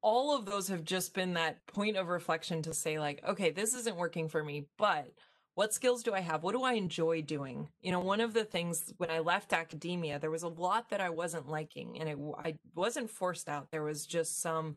All 0.00 0.36
of 0.36 0.46
those 0.46 0.68
have 0.68 0.84
just 0.84 1.14
been 1.14 1.34
that 1.34 1.66
point 1.66 1.96
of 1.96 2.08
reflection 2.08 2.62
to 2.62 2.74
say, 2.74 2.98
like, 2.98 3.22
okay, 3.26 3.50
this 3.50 3.74
isn't 3.74 3.96
working 3.96 4.28
for 4.28 4.44
me, 4.44 4.66
but 4.78 5.12
what 5.54 5.74
skills 5.74 6.04
do 6.04 6.14
I 6.14 6.20
have? 6.20 6.44
What 6.44 6.52
do 6.52 6.62
I 6.62 6.74
enjoy 6.74 7.22
doing? 7.22 7.68
You 7.80 7.90
know, 7.90 7.98
one 7.98 8.20
of 8.20 8.32
the 8.32 8.44
things 8.44 8.92
when 8.98 9.10
I 9.10 9.18
left 9.18 9.52
academia, 9.52 10.20
there 10.20 10.30
was 10.30 10.44
a 10.44 10.48
lot 10.48 10.90
that 10.90 11.00
I 11.00 11.10
wasn't 11.10 11.48
liking 11.48 11.98
and 11.98 12.08
it, 12.08 12.18
I 12.38 12.54
wasn't 12.76 13.10
forced 13.10 13.48
out. 13.48 13.72
There 13.72 13.82
was 13.82 14.06
just 14.06 14.40
some 14.40 14.76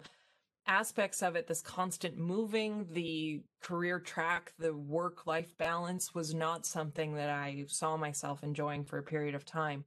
aspects 0.67 1.21
of 1.21 1.35
it 1.35 1.47
this 1.47 1.61
constant 1.61 2.17
moving 2.17 2.87
the 2.91 3.41
career 3.61 3.99
track 3.99 4.53
the 4.59 4.73
work 4.73 5.25
life 5.25 5.57
balance 5.57 6.13
was 6.13 6.33
not 6.35 6.65
something 6.65 7.15
that 7.15 7.29
i 7.29 7.65
saw 7.67 7.97
myself 7.97 8.43
enjoying 8.43 8.83
for 8.83 8.99
a 8.99 9.03
period 9.03 9.33
of 9.33 9.43
time 9.43 9.83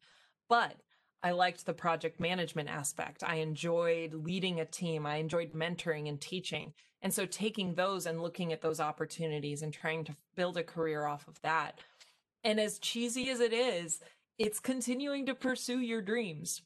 but 0.49 0.75
i 1.25 1.33
liked 1.33 1.67
the 1.67 1.75
project 1.75 2.21
management 2.21 2.69
aspect. 2.69 3.25
I 3.25 3.37
enjoyed 3.37 4.15
leading 4.15 4.61
a 4.61 4.65
team. 4.65 5.07
I 5.07 5.17
enjoyed 5.17 5.53
mentoring 5.53 6.09
and 6.09 6.21
teaching. 6.21 6.73
And 7.03 7.13
so 7.13 7.27
taking 7.27 7.75
those 7.75 8.07
and 8.07 8.23
looking 8.23 8.53
at 8.53 8.63
those 8.63 8.79
opportunities 8.79 9.63
and 9.63 9.73
trying 9.73 10.05
to 10.05 10.17
build 10.37 10.57
a 10.57 10.63
career 10.63 11.07
off 11.07 11.27
of 11.27 11.41
that. 11.43 11.81
And 12.45 12.61
as 12.61 12.79
cheesy 12.79 13.29
as 13.31 13.41
it 13.41 13.53
is 13.53 14.01
it's 14.39 14.61
continuing 14.61 15.27
to 15.27 15.35
pursue 15.35 15.81
your 15.81 16.03
dreams. 16.03 16.63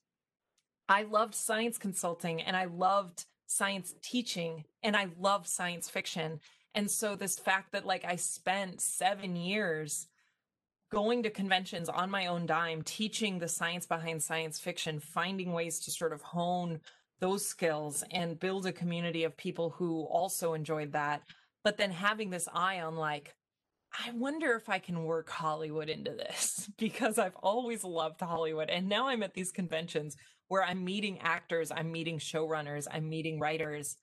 I 0.89 1.03
loved 1.03 1.35
science 1.35 1.79
consulting 1.79 2.43
and 2.43 2.57
i 2.57 2.65
loved 2.65 3.27
science 3.49 3.95
teaching 4.03 4.65
and 4.83 4.97
I 4.97 5.09
love 5.19 5.47
science 5.47 5.89
fiction. 5.89 6.41
And 6.75 6.91
so 6.91 7.17
this 7.17 7.39
fact 7.39 7.73
that 7.73 7.87
like 7.87 8.05
I 8.05 8.17
spent 8.17 8.81
7 8.81 9.35
years 9.35 10.07
going 10.91 11.23
to 11.23 11.31
conventions 11.31 11.89
on 11.89 12.11
my 12.11 12.27
own 12.27 12.47
dime, 12.47 12.83
teaching 12.83 13.39
the 13.39 13.49
science 13.49 13.87
behind 13.87 14.23
science 14.23 14.59
fiction, 14.59 15.01
finding 15.01 15.53
ways 15.53 15.81
to 15.81 15.91
sort 15.91 16.13
of 16.13 16.23
hone 16.23 16.81
those 17.21 17.45
skills 17.45 18.05
and 18.11 18.39
build 18.39 18.67
a 18.67 18.73
community 18.73 19.25
of 19.25 19.37
people 19.37 19.71
who 19.71 20.03
also 20.05 20.55
enjoyed 20.55 20.93
that. 20.93 21.23
But 21.65 21.77
then 21.77 21.91
having 21.91 22.31
this 22.31 22.49
eye 22.53 22.81
on 22.81 22.97
like, 22.97 23.35
I 23.93 24.11
wonder 24.13 24.53
if 24.55 24.69
I 24.69 24.79
can 24.79 25.05
work 25.05 25.29
Hollywood 25.29 25.89
into 25.89 26.13
this 26.13 26.71
because 26.79 27.19
I've 27.19 27.37
always 27.37 27.85
loved 27.85 28.21
Hollywood. 28.21 28.71
And 28.71 28.89
now 28.89 29.09
I'm 29.09 29.23
at 29.23 29.35
these 29.35 29.51
conventions 29.51 30.17
where 30.49 30.65
I'm 30.65 30.85
meeting 30.85 31.19
actors, 31.21 31.71
I'm 31.71 31.93
meeting 31.93 32.19
showrunners, 32.19 32.87
I'm 32.91 33.09
meeting 33.09 33.39
writers. 33.39 33.97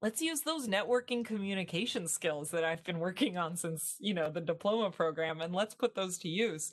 Let's 0.00 0.22
use 0.22 0.42
those 0.42 0.68
networking 0.68 1.24
communication 1.24 2.06
skills 2.06 2.52
that 2.52 2.62
I've 2.62 2.84
been 2.84 3.00
working 3.00 3.36
on 3.36 3.56
since, 3.56 3.96
you 3.98 4.14
know, 4.14 4.30
the 4.30 4.40
diploma 4.40 4.92
program 4.92 5.40
and 5.40 5.52
let's 5.52 5.74
put 5.74 5.96
those 5.96 6.18
to 6.18 6.28
use. 6.28 6.72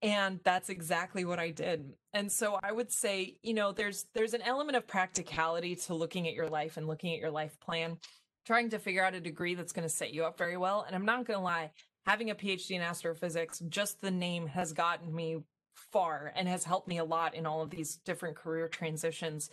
And 0.00 0.40
that's 0.42 0.70
exactly 0.70 1.24
what 1.24 1.38
I 1.38 1.50
did. 1.50 1.92
And 2.14 2.32
so 2.32 2.58
I 2.62 2.72
would 2.72 2.90
say, 2.90 3.36
you 3.42 3.54
know, 3.54 3.72
there's 3.72 4.06
there's 4.14 4.34
an 4.34 4.42
element 4.42 4.76
of 4.76 4.88
practicality 4.88 5.76
to 5.76 5.94
looking 5.94 6.26
at 6.26 6.34
your 6.34 6.48
life 6.48 6.76
and 6.76 6.88
looking 6.88 7.12
at 7.12 7.20
your 7.20 7.30
life 7.30 7.60
plan, 7.60 7.98
trying 8.46 8.70
to 8.70 8.78
figure 8.78 9.04
out 9.04 9.14
a 9.14 9.20
degree 9.20 9.54
that's 9.54 9.72
going 9.72 9.86
to 9.86 9.94
set 9.94 10.12
you 10.12 10.24
up 10.24 10.38
very 10.38 10.56
well. 10.56 10.84
And 10.86 10.96
I'm 10.96 11.04
not 11.04 11.26
going 11.26 11.38
to 11.38 11.44
lie, 11.44 11.70
having 12.06 12.30
a 12.30 12.34
PhD 12.34 12.72
in 12.72 12.80
astrophysics, 12.80 13.60
just 13.68 14.00
the 14.00 14.10
name 14.10 14.46
has 14.46 14.72
gotten 14.72 15.14
me 15.14 15.38
far 15.74 16.32
and 16.34 16.48
has 16.48 16.64
helped 16.64 16.88
me 16.88 16.98
a 16.98 17.04
lot 17.04 17.34
in 17.34 17.46
all 17.46 17.62
of 17.62 17.70
these 17.70 17.96
different 17.96 18.34
career 18.34 18.66
transitions. 18.66 19.50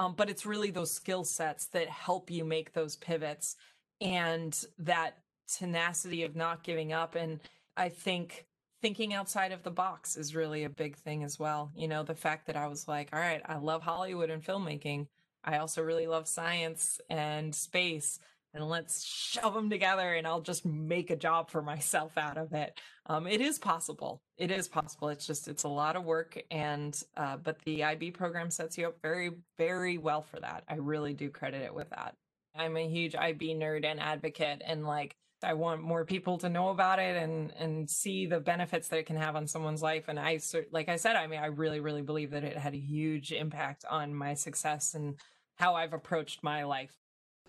Um, 0.00 0.14
but 0.16 0.30
it's 0.30 0.46
really 0.46 0.70
those 0.70 0.90
skill 0.90 1.24
sets 1.24 1.66
that 1.66 1.86
help 1.90 2.30
you 2.30 2.42
make 2.42 2.72
those 2.72 2.96
pivots 2.96 3.56
and 4.00 4.58
that 4.78 5.18
tenacity 5.46 6.22
of 6.22 6.34
not 6.34 6.62
giving 6.62 6.94
up. 6.94 7.16
And 7.16 7.38
I 7.76 7.90
think 7.90 8.46
thinking 8.80 9.12
outside 9.12 9.52
of 9.52 9.62
the 9.62 9.70
box 9.70 10.16
is 10.16 10.34
really 10.34 10.64
a 10.64 10.70
big 10.70 10.96
thing 10.96 11.22
as 11.22 11.38
well. 11.38 11.70
You 11.76 11.86
know, 11.86 12.02
the 12.02 12.14
fact 12.14 12.46
that 12.46 12.56
I 12.56 12.66
was 12.66 12.88
like, 12.88 13.10
all 13.12 13.20
right, 13.20 13.42
I 13.44 13.58
love 13.58 13.82
Hollywood 13.82 14.30
and 14.30 14.42
filmmaking. 14.42 15.06
I 15.44 15.58
also 15.58 15.82
really 15.82 16.06
love 16.06 16.26
science 16.26 16.98
and 17.10 17.54
space 17.54 18.20
and 18.52 18.68
let's 18.68 19.04
shove 19.04 19.54
them 19.54 19.70
together 19.70 20.14
and 20.14 20.26
I'll 20.26 20.40
just 20.40 20.66
make 20.66 21.10
a 21.10 21.16
job 21.16 21.50
for 21.50 21.62
myself 21.62 22.18
out 22.18 22.36
of 22.36 22.52
it. 22.52 22.78
Um, 23.06 23.26
it 23.26 23.40
is 23.40 23.58
possible. 23.58 24.22
It 24.36 24.50
is 24.50 24.68
possible. 24.68 25.08
It's 25.08 25.26
just, 25.26 25.48
it's 25.48 25.64
a 25.64 25.68
lot 25.68 25.96
of 25.96 26.04
work. 26.04 26.40
And, 26.50 27.00
uh, 27.16 27.36
but 27.36 27.58
the 27.64 27.84
IB 27.84 28.12
program 28.12 28.50
sets 28.50 28.76
you 28.76 28.88
up 28.88 28.96
very, 29.02 29.30
very 29.56 29.98
well 29.98 30.22
for 30.22 30.40
that. 30.40 30.64
I 30.68 30.76
really 30.76 31.14
do 31.14 31.30
credit 31.30 31.62
it 31.62 31.74
with 31.74 31.90
that. 31.90 32.14
I'm 32.56 32.76
a 32.76 32.88
huge 32.88 33.14
IB 33.14 33.54
nerd 33.54 33.84
and 33.84 34.00
advocate 34.00 34.62
and 34.66 34.84
like, 34.84 35.16
I 35.42 35.54
want 35.54 35.80
more 35.80 36.04
people 36.04 36.36
to 36.38 36.50
know 36.50 36.68
about 36.68 36.98
it 36.98 37.16
and 37.16 37.50
and 37.58 37.88
see 37.88 38.26
the 38.26 38.40
benefits 38.40 38.88
that 38.88 38.98
it 38.98 39.06
can 39.06 39.16
have 39.16 39.36
on 39.36 39.46
someone's 39.46 39.82
life. 39.82 40.04
And 40.08 40.20
I, 40.20 40.38
like 40.70 40.90
I 40.90 40.96
said, 40.96 41.16
I 41.16 41.26
mean, 41.26 41.40
I 41.40 41.46
really, 41.46 41.80
really 41.80 42.02
believe 42.02 42.32
that 42.32 42.44
it 42.44 42.58
had 42.58 42.74
a 42.74 42.78
huge 42.78 43.32
impact 43.32 43.86
on 43.88 44.14
my 44.14 44.34
success 44.34 44.94
and 44.94 45.18
how 45.56 45.76
I've 45.76 45.94
approached 45.94 46.42
my 46.42 46.64
life. 46.64 46.94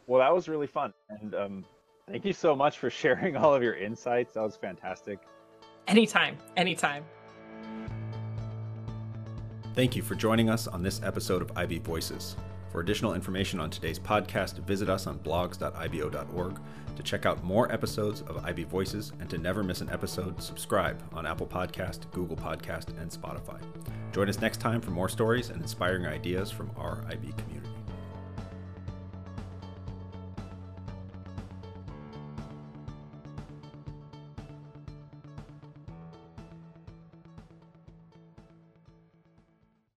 Well, 0.07 0.19
that 0.19 0.33
was 0.33 0.49
really 0.49 0.67
fun. 0.67 0.93
And 1.09 1.35
um, 1.35 1.65
thank 2.09 2.25
you 2.25 2.33
so 2.33 2.55
much 2.55 2.79
for 2.79 2.89
sharing 3.01 3.35
all 3.35 3.53
of 3.53 3.63
your 3.63 3.75
insights. 3.75 4.33
That 4.33 4.41
was 4.43 4.55
fantastic. 4.55 5.19
Anytime, 5.87 6.37
anytime. 6.57 7.03
Thank 9.73 9.95
you 9.95 10.01
for 10.01 10.15
joining 10.15 10.49
us 10.49 10.67
on 10.67 10.83
this 10.83 11.01
episode 11.01 11.41
of 11.41 11.57
IB 11.57 11.79
Voices. 11.79 12.35
For 12.71 12.81
additional 12.81 13.13
information 13.13 13.59
on 13.59 13.69
today's 13.69 13.99
podcast, 13.99 14.59
visit 14.59 14.89
us 14.89 15.07
on 15.07 15.19
blogs.ibo.org. 15.19 16.59
To 16.95 17.03
check 17.03 17.25
out 17.25 17.43
more 17.43 17.71
episodes 17.71 18.21
of 18.21 18.43
IB 18.45 18.65
Voices 18.65 19.11
and 19.19 19.29
to 19.29 19.37
never 19.37 19.63
miss 19.63 19.81
an 19.81 19.89
episode, 19.89 20.41
subscribe 20.41 21.01
on 21.13 21.25
Apple 21.25 21.47
Podcast, 21.47 22.11
Google 22.11 22.37
Podcast, 22.37 22.89
and 23.01 23.09
Spotify. 23.09 23.59
Join 24.11 24.29
us 24.29 24.39
next 24.39 24.59
time 24.59 24.81
for 24.81 24.91
more 24.91 25.09
stories 25.09 25.49
and 25.49 25.61
inspiring 25.61 26.05
ideas 26.05 26.51
from 26.51 26.69
our 26.77 27.03
IB 27.09 27.33
community. 27.37 27.70